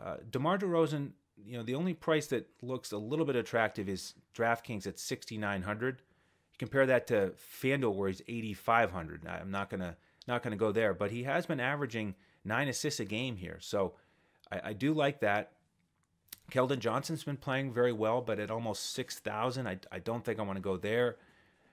Uh, 0.00 0.16
DeMar 0.30 0.58
DeRozan, 0.58 1.10
you 1.44 1.56
know, 1.56 1.62
the 1.62 1.74
only 1.74 1.94
price 1.94 2.26
that 2.28 2.48
looks 2.62 2.92
a 2.92 2.98
little 2.98 3.24
bit 3.24 3.36
attractive 3.36 3.88
is 3.88 4.14
DraftKings 4.34 4.86
at 4.86 4.98
6900 4.98 6.02
Compare 6.60 6.84
that 6.84 7.06
to 7.06 7.32
FanDuel 7.62 7.94
where 7.94 8.10
he's 8.10 8.20
8500 8.28 9.26
I'm 9.26 9.50
not 9.50 9.70
gonna 9.70 9.96
not 10.28 10.42
gonna 10.42 10.56
go 10.56 10.72
there, 10.72 10.92
but 10.92 11.10
he 11.10 11.22
has 11.22 11.46
been 11.46 11.58
averaging 11.58 12.14
nine 12.44 12.68
assists 12.68 13.00
a 13.00 13.06
game 13.06 13.36
here, 13.36 13.56
so 13.60 13.94
I, 14.52 14.60
I 14.64 14.72
do 14.74 14.92
like 14.92 15.20
that. 15.20 15.52
Keldon 16.50 16.78
Johnson's 16.78 17.24
been 17.24 17.38
playing 17.38 17.72
very 17.72 17.92
well, 17.92 18.20
but 18.20 18.38
at 18.38 18.50
almost 18.50 18.92
6,000, 18.92 19.66
I, 19.66 19.78
I 19.90 20.00
don't 20.00 20.22
think 20.22 20.38
I 20.38 20.42
want 20.42 20.56
to 20.56 20.62
go 20.62 20.76
there. 20.76 21.16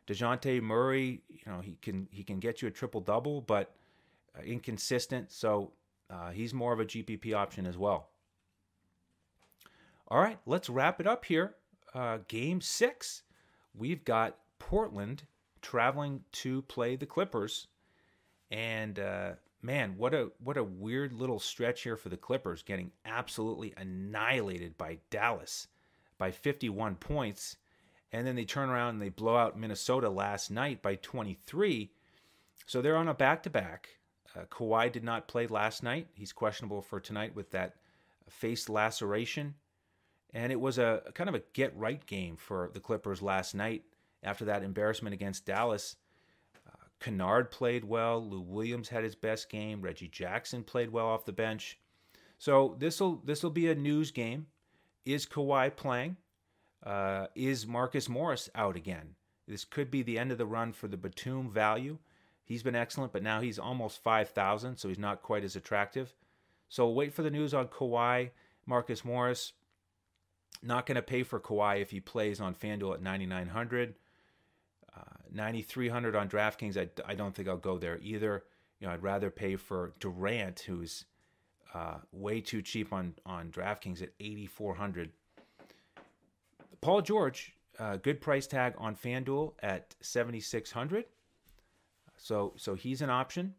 Dejounte 0.08 0.62
Murray, 0.62 1.22
you 1.28 1.52
know, 1.52 1.60
he 1.60 1.78
can 1.82 2.08
he 2.10 2.24
can 2.24 2.40
get 2.40 2.62
you 2.62 2.70
a 2.70 2.72
triple 2.72 3.02
double, 3.02 3.42
but 3.42 3.76
uh, 4.38 4.42
inconsistent. 4.44 5.34
So 5.34 5.74
uh, 6.10 6.30
he's 6.30 6.54
more 6.54 6.72
of 6.72 6.80
a 6.80 6.86
GPP 6.86 7.34
option 7.34 7.66
as 7.66 7.78
well. 7.78 8.08
All 10.10 10.20
right, 10.20 10.40
let's 10.46 10.70
wrap 10.70 11.02
it 11.02 11.08
up 11.08 11.26
here. 11.26 11.56
Uh, 11.94 12.20
game 12.30 12.62
six, 12.62 13.24
we've 13.76 14.06
got 14.06 14.38
Portland 14.58 15.24
traveling 15.62 16.22
to 16.32 16.62
play 16.64 16.96
the 16.96 17.06
Clippers, 17.06 17.68
and 18.50 19.00
uh, 19.00 19.32
man, 19.62 19.96
what 19.98 20.14
a 20.14 20.30
what 20.42 20.56
a 20.56 20.64
weird 20.64 21.12
little 21.12 21.40
stretch 21.40 21.82
here 21.82 21.98
for 21.98 22.08
the 22.08 22.16
Clippers, 22.16 22.64
getting 22.64 22.92
absolutely 23.06 23.74
annihilated 23.76 24.78
by 24.78 25.00
Dallas 25.10 25.68
by 26.18 26.32
51 26.32 26.96
points, 26.96 27.58
and 28.14 28.26
then 28.26 28.36
they 28.36 28.46
turn 28.46 28.70
around 28.70 28.96
and 28.96 29.02
they 29.02 29.10
blow 29.10 29.36
out 29.36 29.60
Minnesota 29.60 30.10
last 30.10 30.50
night 30.50 30.82
by 30.82 30.96
23. 30.96 31.92
So 32.66 32.82
they're 32.82 32.96
on 32.96 33.10
a 33.10 33.14
back 33.14 33.44
to 33.44 33.50
back. 33.50 33.90
Kawhi 34.52 34.92
did 34.92 35.04
not 35.04 35.28
play 35.28 35.48
last 35.48 35.84
night. 35.84 36.08
He's 36.14 36.32
questionable 36.32 36.82
for 36.82 37.00
tonight 37.00 37.36
with 37.36 37.52
that 37.52 37.76
face 38.30 38.70
laceration. 38.70 39.56
And 40.34 40.52
it 40.52 40.60
was 40.60 40.78
a 40.78 41.02
kind 41.14 41.30
of 41.30 41.36
a 41.36 41.44
get 41.54 41.76
right 41.76 42.06
game 42.06 42.36
for 42.36 42.70
the 42.74 42.80
Clippers 42.80 43.22
last 43.22 43.56
night 43.56 43.84
after 44.24 44.46
that 44.46 44.64
embarrassment 44.64 45.14
against 45.14 45.46
Dallas. 45.46 45.96
Uh, 46.68 46.86
Kennard 47.00 47.50
played 47.50 47.86
well. 47.86 48.24
Lou 48.24 48.42
Williams 48.42 48.90
had 48.90 49.04
his 49.04 49.16
best 49.16 49.50
game. 49.50 49.82
Reggie 49.82 50.10
Jackson 50.10 50.64
played 50.64 50.92
well 50.92 51.08
off 51.08 51.26
the 51.26 51.32
bench. 51.32 51.80
So 52.38 52.76
this 52.78 53.00
will 53.00 53.22
this 53.24 53.42
will 53.42 53.52
be 53.52 53.70
a 53.70 53.76
news 53.76 54.12
game. 54.12 54.48
Is 55.06 55.26
Kawhi 55.26 55.76
playing? 55.76 56.18
Uh, 56.84 57.28
is 57.36 57.66
Marcus 57.66 58.08
Morris 58.08 58.50
out 58.54 58.76
again? 58.76 59.16
This 59.48 59.64
could 59.64 59.90
be 59.90 60.04
the 60.04 60.20
end 60.20 60.32
of 60.32 60.38
the 60.38 60.46
run 60.46 60.74
for 60.74 60.88
the 60.88 60.98
Batum 60.98 61.50
value. 61.50 61.98
He's 62.44 62.64
been 62.64 62.76
excellent, 62.76 63.14
but 63.14 63.24
now 63.24 63.42
he's 63.42 63.60
almost 63.60 64.04
5,000, 64.04 64.78
so 64.78 64.88
he's 64.88 65.00
not 65.00 65.22
quite 65.22 65.44
as 65.44 65.56
attractive. 65.56 66.14
So 66.70 66.90
wait 66.90 67.14
for 67.14 67.24
the 67.24 67.32
news 67.32 67.54
on 67.54 67.68
Kawhi. 67.68 68.32
Marcus 68.66 69.04
Morris, 69.06 69.54
not 70.62 70.86
going 70.86 70.96
to 70.96 71.02
pay 71.02 71.24
for 71.24 71.40
Kawhi 71.40 71.82
if 71.82 71.92
he 71.92 72.00
plays 72.00 72.42
on 72.42 72.56
FanDuel 72.56 72.96
at 72.96 73.02
9,900. 73.02 73.96
Uh, 74.96 75.02
9,300 75.32 76.16
on 76.16 76.30
DraftKings, 76.30 76.78
I, 76.78 76.90
I 77.06 77.16
don't 77.16 77.36
think 77.36 77.48
I'll 77.48 77.58
go 77.58 77.78
there 77.78 78.00
either. 78.02 78.44
You 78.80 78.88
know, 78.88 78.94
I'd 78.94 79.04
rather 79.04 79.30
pay 79.30 79.56
for 79.56 79.94
Durant, 80.00 80.62
who's 80.62 81.06
uh, 81.74 81.98
way 82.12 82.42
too 82.42 82.62
cheap 82.62 82.94
on, 82.94 83.14
on 83.26 83.52
DraftKings 83.52 84.02
at 84.02 84.10
8,400. 84.20 85.12
Paul 86.82 87.02
George, 87.02 87.54
uh, 87.80 87.98
good 87.98 88.22
price 88.22 88.48
tag 88.48 88.74
on 88.78 88.96
FanDuel 88.96 89.54
at 89.62 89.96
7,600. 90.02 91.06
So, 92.18 92.54
so 92.58 92.76
he's 92.76 93.02
an 93.02 93.10
option 93.10 93.54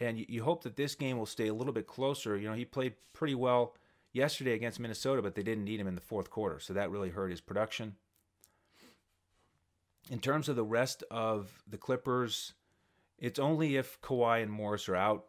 and 0.00 0.18
you, 0.18 0.26
you, 0.28 0.42
hope 0.42 0.62
that 0.64 0.76
this 0.76 0.94
game 0.94 1.18
will 1.18 1.26
stay 1.26 1.48
a 1.48 1.54
little 1.54 1.72
bit 1.72 1.86
closer. 1.86 2.36
You 2.36 2.48
know, 2.48 2.54
he 2.54 2.64
played 2.64 2.94
pretty 3.12 3.34
well 3.34 3.74
yesterday 4.12 4.54
against 4.54 4.80
Minnesota, 4.80 5.22
but 5.22 5.34
they 5.34 5.42
didn't 5.42 5.64
need 5.64 5.80
him 5.80 5.86
in 5.86 5.94
the 5.94 6.00
fourth 6.00 6.30
quarter, 6.30 6.58
so 6.58 6.72
that 6.72 6.90
really 6.90 7.10
hurt 7.10 7.30
his 7.30 7.40
production. 7.40 7.96
In 10.10 10.20
terms 10.20 10.48
of 10.48 10.56
the 10.56 10.64
rest 10.64 11.04
of 11.10 11.62
the 11.68 11.76
Clippers, 11.76 12.54
it's 13.18 13.38
only 13.38 13.76
if 13.76 14.00
Kawhi 14.00 14.42
and 14.42 14.50
Morris 14.50 14.88
are 14.88 14.96
out. 14.96 15.26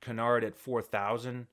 Kennard 0.00 0.44
at 0.44 0.56
4,000. 0.56 1.46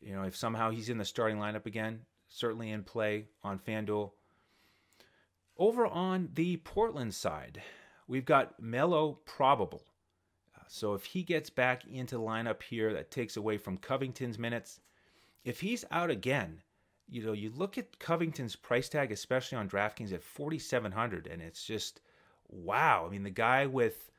You 0.00 0.14
know, 0.14 0.22
if 0.22 0.36
somehow 0.36 0.70
he's 0.70 0.88
in 0.88 0.98
the 0.98 1.04
starting 1.04 1.38
lineup 1.38 1.66
again, 1.66 2.00
certainly 2.28 2.70
in 2.70 2.82
play 2.82 3.26
on 3.42 3.58
FanDuel. 3.58 4.12
Over 5.56 5.86
on 5.86 6.28
the 6.34 6.58
Portland 6.58 7.14
side, 7.14 7.62
we've 8.06 8.26
got 8.26 8.60
Melo 8.60 9.18
probable. 9.24 9.82
So 10.68 10.94
if 10.94 11.04
he 11.04 11.22
gets 11.22 11.48
back 11.48 11.86
into 11.86 12.16
the 12.16 12.22
lineup 12.22 12.62
here, 12.62 12.92
that 12.92 13.10
takes 13.10 13.36
away 13.36 13.56
from 13.56 13.78
Covington's 13.78 14.38
minutes. 14.38 14.80
If 15.46 15.60
he's 15.60 15.84
out 15.92 16.10
again, 16.10 16.60
you 17.08 17.24
know, 17.24 17.32
you 17.32 17.52
look 17.54 17.78
at 17.78 18.00
Covington's 18.00 18.56
price 18.56 18.88
tag, 18.88 19.12
especially 19.12 19.58
on 19.58 19.68
DraftKings 19.68 20.12
at 20.12 20.24
4,700, 20.24 21.28
and 21.28 21.40
it's 21.40 21.64
just 21.64 22.00
wow. 22.48 23.04
I 23.06 23.10
mean, 23.10 23.22
the 23.22 23.30
guy 23.30 23.64
with 23.66 24.10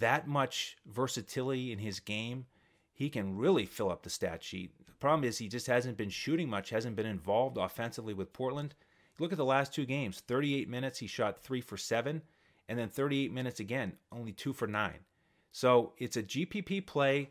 that 0.00 0.26
much 0.26 0.76
versatility 0.84 1.70
in 1.70 1.78
his 1.78 2.00
game, 2.00 2.46
he 2.92 3.08
can 3.08 3.36
really 3.36 3.64
fill 3.64 3.92
up 3.92 4.02
the 4.02 4.10
stat 4.10 4.42
sheet. 4.42 4.72
The 4.84 4.92
problem 4.94 5.22
is 5.22 5.38
he 5.38 5.46
just 5.46 5.68
hasn't 5.68 5.96
been 5.96 6.10
shooting 6.10 6.50
much, 6.50 6.70
hasn't 6.70 6.96
been 6.96 7.06
involved 7.06 7.58
offensively 7.58 8.12
with 8.12 8.32
Portland. 8.32 8.74
Look 9.20 9.30
at 9.30 9.38
the 9.38 9.44
last 9.44 9.72
two 9.72 9.86
games 9.86 10.20
38 10.26 10.68
minutes, 10.68 10.98
he 10.98 11.06
shot 11.06 11.38
three 11.38 11.60
for 11.60 11.76
seven, 11.76 12.22
and 12.68 12.76
then 12.76 12.88
38 12.88 13.32
minutes 13.32 13.60
again, 13.60 13.92
only 14.10 14.32
two 14.32 14.52
for 14.52 14.66
nine. 14.66 14.98
So 15.52 15.92
it's 15.98 16.16
a 16.16 16.24
GPP 16.24 16.86
play 16.86 17.30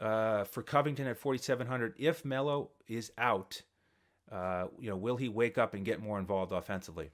uh, 0.00 0.44
for 0.44 0.62
Covington 0.62 1.06
at 1.06 1.18
4,700. 1.18 1.94
If 1.98 2.24
Melo 2.24 2.70
is 2.88 3.12
out, 3.18 3.62
uh, 4.32 4.66
you 4.78 4.88
know, 4.88 4.96
will 4.96 5.16
he 5.16 5.28
wake 5.28 5.58
up 5.58 5.74
and 5.74 5.84
get 5.84 6.02
more 6.02 6.18
involved 6.18 6.52
offensively? 6.52 7.10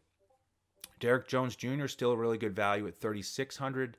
Derrick 1.01 1.29
Jones 1.29 1.57
Jr. 1.57 1.87
still 1.89 2.13
a 2.13 2.17
really 2.17 2.39
good 2.39 2.57
value 2.57 2.87
at 2.87 3.01
3,600 3.01 3.99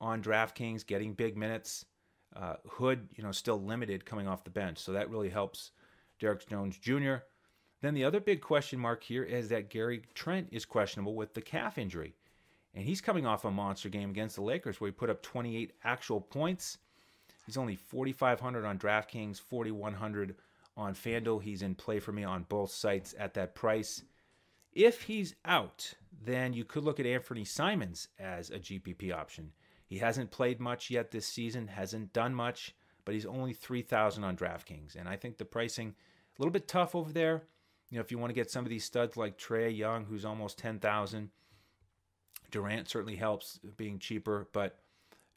on 0.00 0.22
DraftKings, 0.22 0.86
getting 0.86 1.12
big 1.12 1.36
minutes. 1.36 1.84
Uh, 2.34 2.54
Hood, 2.68 3.08
you 3.16 3.24
know, 3.24 3.32
still 3.32 3.60
limited 3.60 4.06
coming 4.06 4.28
off 4.28 4.44
the 4.44 4.50
bench, 4.50 4.78
so 4.78 4.92
that 4.92 5.10
really 5.10 5.28
helps 5.28 5.72
Derrick 6.20 6.46
Jones 6.46 6.78
Jr. 6.78 7.16
Then 7.80 7.94
the 7.94 8.04
other 8.04 8.20
big 8.20 8.40
question 8.40 8.78
mark 8.78 9.02
here 9.02 9.24
is 9.24 9.48
that 9.48 9.70
Gary 9.70 10.02
Trent 10.14 10.48
is 10.52 10.64
questionable 10.64 11.16
with 11.16 11.34
the 11.34 11.40
calf 11.40 11.78
injury. 11.78 12.14
And 12.74 12.84
he's 12.84 13.00
coming 13.00 13.26
off 13.26 13.44
a 13.44 13.50
monster 13.50 13.88
game 13.88 14.10
against 14.10 14.36
the 14.36 14.42
Lakers 14.42 14.80
where 14.80 14.88
he 14.88 14.92
put 14.92 15.10
up 15.10 15.22
28 15.22 15.72
actual 15.82 16.20
points. 16.20 16.78
He's 17.50 17.56
only 17.56 17.74
4,500 17.74 18.64
on 18.64 18.78
DraftKings, 18.78 19.40
4,100 19.40 20.36
on 20.76 20.94
FanDuel. 20.94 21.42
He's 21.42 21.62
in 21.62 21.74
play 21.74 21.98
for 21.98 22.12
me 22.12 22.22
on 22.22 22.44
both 22.48 22.70
sites 22.70 23.12
at 23.18 23.34
that 23.34 23.56
price. 23.56 24.04
If 24.72 25.02
he's 25.02 25.34
out, 25.44 25.94
then 26.24 26.52
you 26.52 26.64
could 26.64 26.84
look 26.84 27.00
at 27.00 27.06
Anfernee 27.06 27.48
Simons 27.48 28.06
as 28.20 28.50
a 28.50 28.60
GPP 28.60 29.12
option. 29.12 29.50
He 29.84 29.98
hasn't 29.98 30.30
played 30.30 30.60
much 30.60 30.90
yet 30.90 31.10
this 31.10 31.26
season, 31.26 31.66
hasn't 31.66 32.12
done 32.12 32.36
much, 32.36 32.76
but 33.04 33.14
he's 33.14 33.26
only 33.26 33.52
3,000 33.52 34.22
on 34.22 34.36
DraftKings. 34.36 34.94
And 34.94 35.08
I 35.08 35.16
think 35.16 35.36
the 35.36 35.44
pricing 35.44 35.88
a 35.88 36.40
little 36.40 36.52
bit 36.52 36.68
tough 36.68 36.94
over 36.94 37.12
there. 37.12 37.42
You 37.90 37.96
know, 37.96 38.02
if 38.02 38.12
you 38.12 38.18
want 38.18 38.30
to 38.30 38.40
get 38.40 38.52
some 38.52 38.64
of 38.64 38.70
these 38.70 38.84
studs 38.84 39.16
like 39.16 39.38
Trae 39.38 39.76
Young, 39.76 40.04
who's 40.04 40.24
almost 40.24 40.56
10,000, 40.58 41.30
Durant 42.52 42.88
certainly 42.88 43.16
helps 43.16 43.58
being 43.76 43.98
cheaper, 43.98 44.46
but 44.52 44.78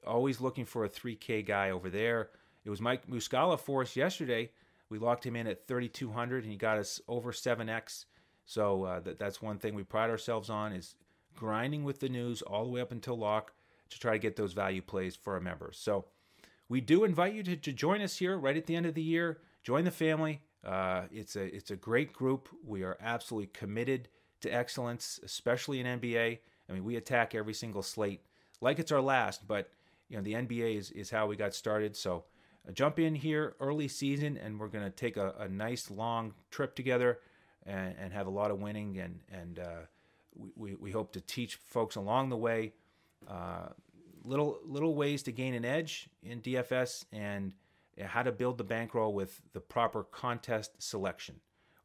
always 0.05 0.41
looking 0.41 0.65
for 0.65 0.85
a 0.85 0.89
3K 0.89 1.45
guy 1.45 1.71
over 1.71 1.89
there. 1.89 2.29
It 2.65 2.69
was 2.69 2.81
Mike 2.81 3.07
Muscala 3.07 3.59
for 3.59 3.81
us 3.81 3.95
yesterday. 3.95 4.51
We 4.89 4.99
locked 4.99 5.25
him 5.25 5.35
in 5.35 5.47
at 5.47 5.67
3,200 5.67 6.43
and 6.43 6.51
he 6.51 6.57
got 6.57 6.77
us 6.77 7.01
over 7.07 7.31
7X. 7.31 8.05
So 8.45 8.83
uh, 8.83 8.99
that, 9.01 9.19
that's 9.19 9.41
one 9.41 9.57
thing 9.57 9.75
we 9.75 9.83
pride 9.83 10.09
ourselves 10.09 10.49
on 10.49 10.73
is 10.73 10.95
grinding 11.35 11.83
with 11.83 11.99
the 11.99 12.09
news 12.09 12.41
all 12.41 12.63
the 12.63 12.69
way 12.69 12.81
up 12.81 12.91
until 12.91 13.17
lock 13.17 13.53
to 13.89 13.99
try 13.99 14.13
to 14.13 14.19
get 14.19 14.35
those 14.35 14.53
value 14.53 14.81
plays 14.81 15.15
for 15.15 15.33
our 15.33 15.39
members. 15.39 15.77
So 15.77 16.05
we 16.69 16.81
do 16.81 17.03
invite 17.03 17.33
you 17.33 17.43
to, 17.43 17.55
to 17.55 17.73
join 17.73 18.01
us 18.01 18.17
here 18.17 18.37
right 18.37 18.57
at 18.57 18.65
the 18.65 18.75
end 18.75 18.85
of 18.85 18.93
the 18.93 19.01
year. 19.01 19.39
Join 19.63 19.83
the 19.83 19.91
family. 19.91 20.41
Uh, 20.63 21.03
it's 21.11 21.35
a 21.35 21.43
it's 21.55 21.71
a 21.71 21.75
great 21.75 22.13
group. 22.13 22.47
We 22.65 22.83
are 22.83 22.97
absolutely 23.01 23.47
committed 23.47 24.07
to 24.41 24.49
excellence, 24.49 25.19
especially 25.23 25.79
in 25.79 25.99
NBA. 25.99 26.39
I 26.69 26.73
mean, 26.73 26.83
we 26.83 26.95
attack 26.95 27.35
every 27.35 27.53
single 27.53 27.81
slate 27.81 28.21
like 28.61 28.79
it's 28.79 28.91
our 28.91 29.01
last, 29.01 29.47
but 29.47 29.69
you 30.13 30.19
know 30.19 30.23
the 30.23 30.33
NBA 30.33 30.77
is, 30.77 30.91
is 30.91 31.09
how 31.09 31.25
we 31.25 31.35
got 31.35 31.55
started. 31.55 31.95
So 31.95 32.23
uh, 32.67 32.71
jump 32.71 32.99
in 32.99 33.15
here 33.15 33.55
early 33.59 33.87
season, 33.87 34.37
and 34.37 34.59
we're 34.59 34.67
to 34.69 34.89
take 34.91 35.17
a, 35.17 35.33
a, 35.39 35.49
nice 35.49 35.89
long 35.89 36.33
trip 36.51 36.75
together 36.75 37.19
and, 37.65 37.95
and, 37.99 38.13
have 38.13 38.27
a 38.27 38.29
lot 38.29 38.51
of 38.51 38.59
winning. 38.59 38.99
And 38.99 39.19
and 39.31 39.59
uh, 39.59 39.81
we, 40.55 40.75
we 40.75 40.91
hope 40.91 41.11
to 41.13 41.21
teach 41.21 41.55
folks 41.55 41.95
along 41.95 42.29
the 42.29 42.37
way 42.37 42.73
uh, 43.27 43.69
little 44.23 44.59
little 44.63 44.95
ways 44.95 45.23
to 45.23 45.31
gain 45.31 45.55
an 45.55 45.65
edge 45.65 46.09
in 46.21 46.41
DFS 46.41 47.05
and 47.11 47.53
how 47.99 48.21
to 48.21 48.31
build 48.31 48.59
the 48.59 48.63
bankroll 48.63 49.13
with 49.13 49.41
the 49.53 49.59
proper 49.59 50.03
contest 50.03 50.71
selection. 50.77 51.35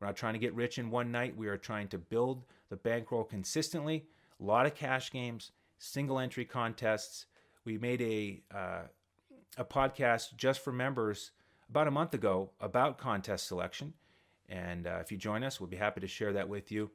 We're 0.00 0.08
not 0.08 0.16
trying 0.16 0.34
to 0.34 0.38
get 0.38 0.54
rich 0.54 0.78
in 0.78 0.90
one 0.90 1.10
night. 1.10 1.36
We 1.36 1.48
are 1.48 1.56
trying 1.56 1.88
to 1.88 1.98
build 1.98 2.44
the 2.68 2.76
bankroll 2.76 3.24
consistently 3.24 4.04
a 4.40 4.44
lot 4.44 4.66
of 4.66 4.74
cash 4.74 5.10
games, 5.10 5.50
single 5.78 6.18
entry 6.18 6.44
contests. 6.44 7.26
We 7.64 7.79
made 7.79 8.01
a 8.03 8.42
uh, 8.55 8.83
a 9.57 9.64
podcast 9.64 10.37
just 10.37 10.61
for 10.61 10.73
members 10.73 11.33
about 11.68 11.88
a 11.88 11.90
month 11.90 12.14
ago 12.14 12.51
about 12.61 12.99
contest 12.99 13.47
selection, 13.47 13.92
and 14.49 14.87
uh, 14.87 14.99
if 15.01 15.12
you 15.12 15.18
join 15.18 15.42
us, 15.44 15.61
we'll 15.61 15.68
be 15.68 15.77
happy 15.77 16.01
to 16.01 16.09
share 16.09 16.33
that 16.33 16.49
with 16.49 16.73
you. 16.73 16.90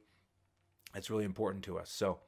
It's 0.94 1.10
really 1.10 1.24
important 1.24 1.64
to 1.64 1.78
us. 1.78 1.90
So 1.90 2.18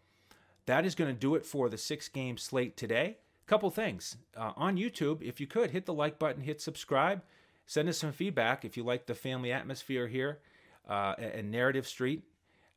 that 0.66 0.85
is 0.85 0.94
going 0.94 1.12
to 1.12 1.18
do 1.18 1.35
it 1.35 1.46
for 1.46 1.68
the 1.68 1.79
six 1.79 2.09
game 2.09 2.37
slate 2.37 2.77
today. 2.77 3.18
Couple 3.46 3.70
things 3.70 4.16
uh, 4.37 4.53
on 4.57 4.77
YouTube, 4.77 5.22
if 5.22 5.40
you 5.40 5.46
could 5.46 5.70
hit 5.70 5.87
the 5.87 5.94
like 5.94 6.18
button, 6.18 6.42
hit 6.42 6.61
subscribe, 6.61 7.22
send 7.64 7.88
us 7.88 7.96
some 7.96 8.11
feedback 8.11 8.64
if 8.64 8.77
you 8.77 8.83
like 8.83 9.07
the 9.07 9.14
family 9.14 9.53
atmosphere 9.53 10.09
here 10.09 10.40
uh, 10.88 11.14
and 11.16 11.53
Narrative 11.53 11.87
Street. 11.87 12.25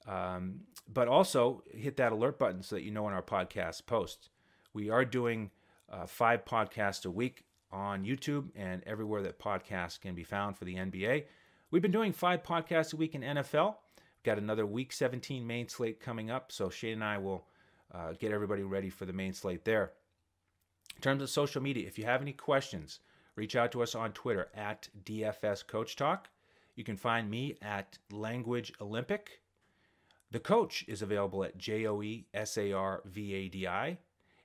Um, 0.08 0.62
but 0.92 1.08
also 1.08 1.64
hit 1.72 1.98
that 1.98 2.12
alert 2.12 2.38
button 2.38 2.62
so 2.62 2.76
that 2.76 2.84
you 2.84 2.92
know 2.92 3.04
when 3.04 3.14
our 3.14 3.24
podcast 3.24 3.86
posts. 3.88 4.30
We 4.74 4.90
are 4.90 5.06
doing 5.06 5.52
uh, 5.90 6.06
five 6.06 6.46
podcasts 6.46 7.06
a 7.06 7.12
week 7.12 7.44
on 7.72 8.04
YouTube 8.04 8.50
and 8.56 8.84
everywhere 8.86 9.22
that 9.24 9.40
podcasts 9.40 10.00
can 10.00 10.16
be 10.16 10.24
found 10.24 10.58
for 10.58 10.66
the 10.66 10.76
NBA. 10.76 11.26
We've 11.72 11.82
been 11.82 11.92
doing 11.92 12.14
five 12.14 12.44
podcasts 12.44 12.94
a 12.94 12.98
week 12.98 13.16
in 13.16 13.22
NFL. 13.22 13.76
We've 13.98 14.24
got 14.24 14.38
another 14.38 14.66
week 14.66 14.92
17 14.92 15.46
main 15.46 15.68
slate 15.68 16.00
coming 16.00 16.32
up, 16.32 16.52
so 16.52 16.70
Shane 16.70 16.94
and 16.94 17.04
I 17.04 17.18
will 17.18 17.46
uh, 17.94 18.14
get 18.20 18.32
everybody 18.32 18.64
ready 18.64 18.90
for 18.90 19.06
the 19.06 19.14
main 19.14 19.34
slate 19.34 19.66
there. 19.66 19.92
In 20.96 21.02
terms 21.02 21.22
of 21.22 21.30
social 21.30 21.62
media, 21.62 21.88
if 21.88 21.98
you 21.98 22.06
have 22.06 22.22
any 22.22 22.34
questions, 22.34 23.00
reach 23.36 23.56
out 23.56 23.72
to 23.72 23.84
us 23.84 23.96
on 23.96 24.12
Twitter 24.12 24.50
at 24.54 24.90
DFS 25.06 25.66
Coach 25.66 25.96
Talk. 25.96 26.30
You 26.76 26.84
can 26.84 26.98
find 26.98 27.30
me 27.30 27.58
at 27.62 27.98
Language 28.12 28.74
Olympic. 28.82 29.42
The 30.32 30.40
coach 30.40 30.86
is 30.88 31.02
available 31.02 31.44
at 31.44 31.58
J 31.58 31.88
O 31.88 32.02
E 32.02 32.26
S 32.34 32.58
A 32.58 32.72
R 32.72 33.02
V 33.06 33.34
A 33.34 33.48
D 33.48 33.68
I, 33.68 33.98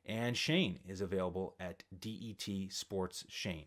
and 0.07 0.37
Shane 0.37 0.81
is 0.87 1.01
available 1.01 1.55
at 1.59 1.85
DET 1.99 2.49
Sports 2.71 3.25
Shane. 3.29 3.67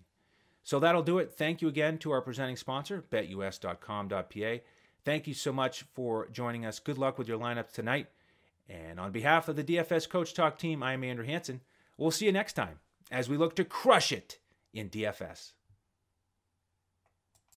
So 0.64 0.80
that'll 0.80 1.04
do 1.04 1.18
it. 1.18 1.32
Thank 1.32 1.62
you 1.62 1.68
again 1.68 1.98
to 2.00 2.12
our 2.12 2.22
presenting 2.22 2.58
sponsor, 2.58 3.04
betus.com.pa. 3.10 4.62
Thank 5.06 5.28
you 5.28 5.34
so 5.34 5.54
much 5.54 5.86
for 5.94 6.28
joining 6.30 6.66
us. 6.66 6.80
Good 6.80 6.98
luck 6.98 7.18
with 7.18 7.28
your 7.28 7.40
lineups 7.40 7.72
tonight. 7.72 8.08
And 8.68 9.00
on 9.00 9.14
behalf 9.14 9.48
of 9.48 9.56
the 9.56 9.64
DFS 9.64 10.10
Coach 10.10 10.34
Talk 10.34 10.60
team, 10.60 10.84
I'm 10.84 11.04
Andrew 11.04 11.26
Hanson. 11.26 11.62
We'll 11.98 12.12
see 12.12 12.26
you 12.26 12.34
next 12.34 12.54
time 12.54 12.80
as 13.10 13.30
we 13.30 13.38
look 13.38 13.56
to 13.56 13.64
crush 13.64 14.12
it 14.12 14.40
in 14.74 14.90
DFS. 14.90 15.54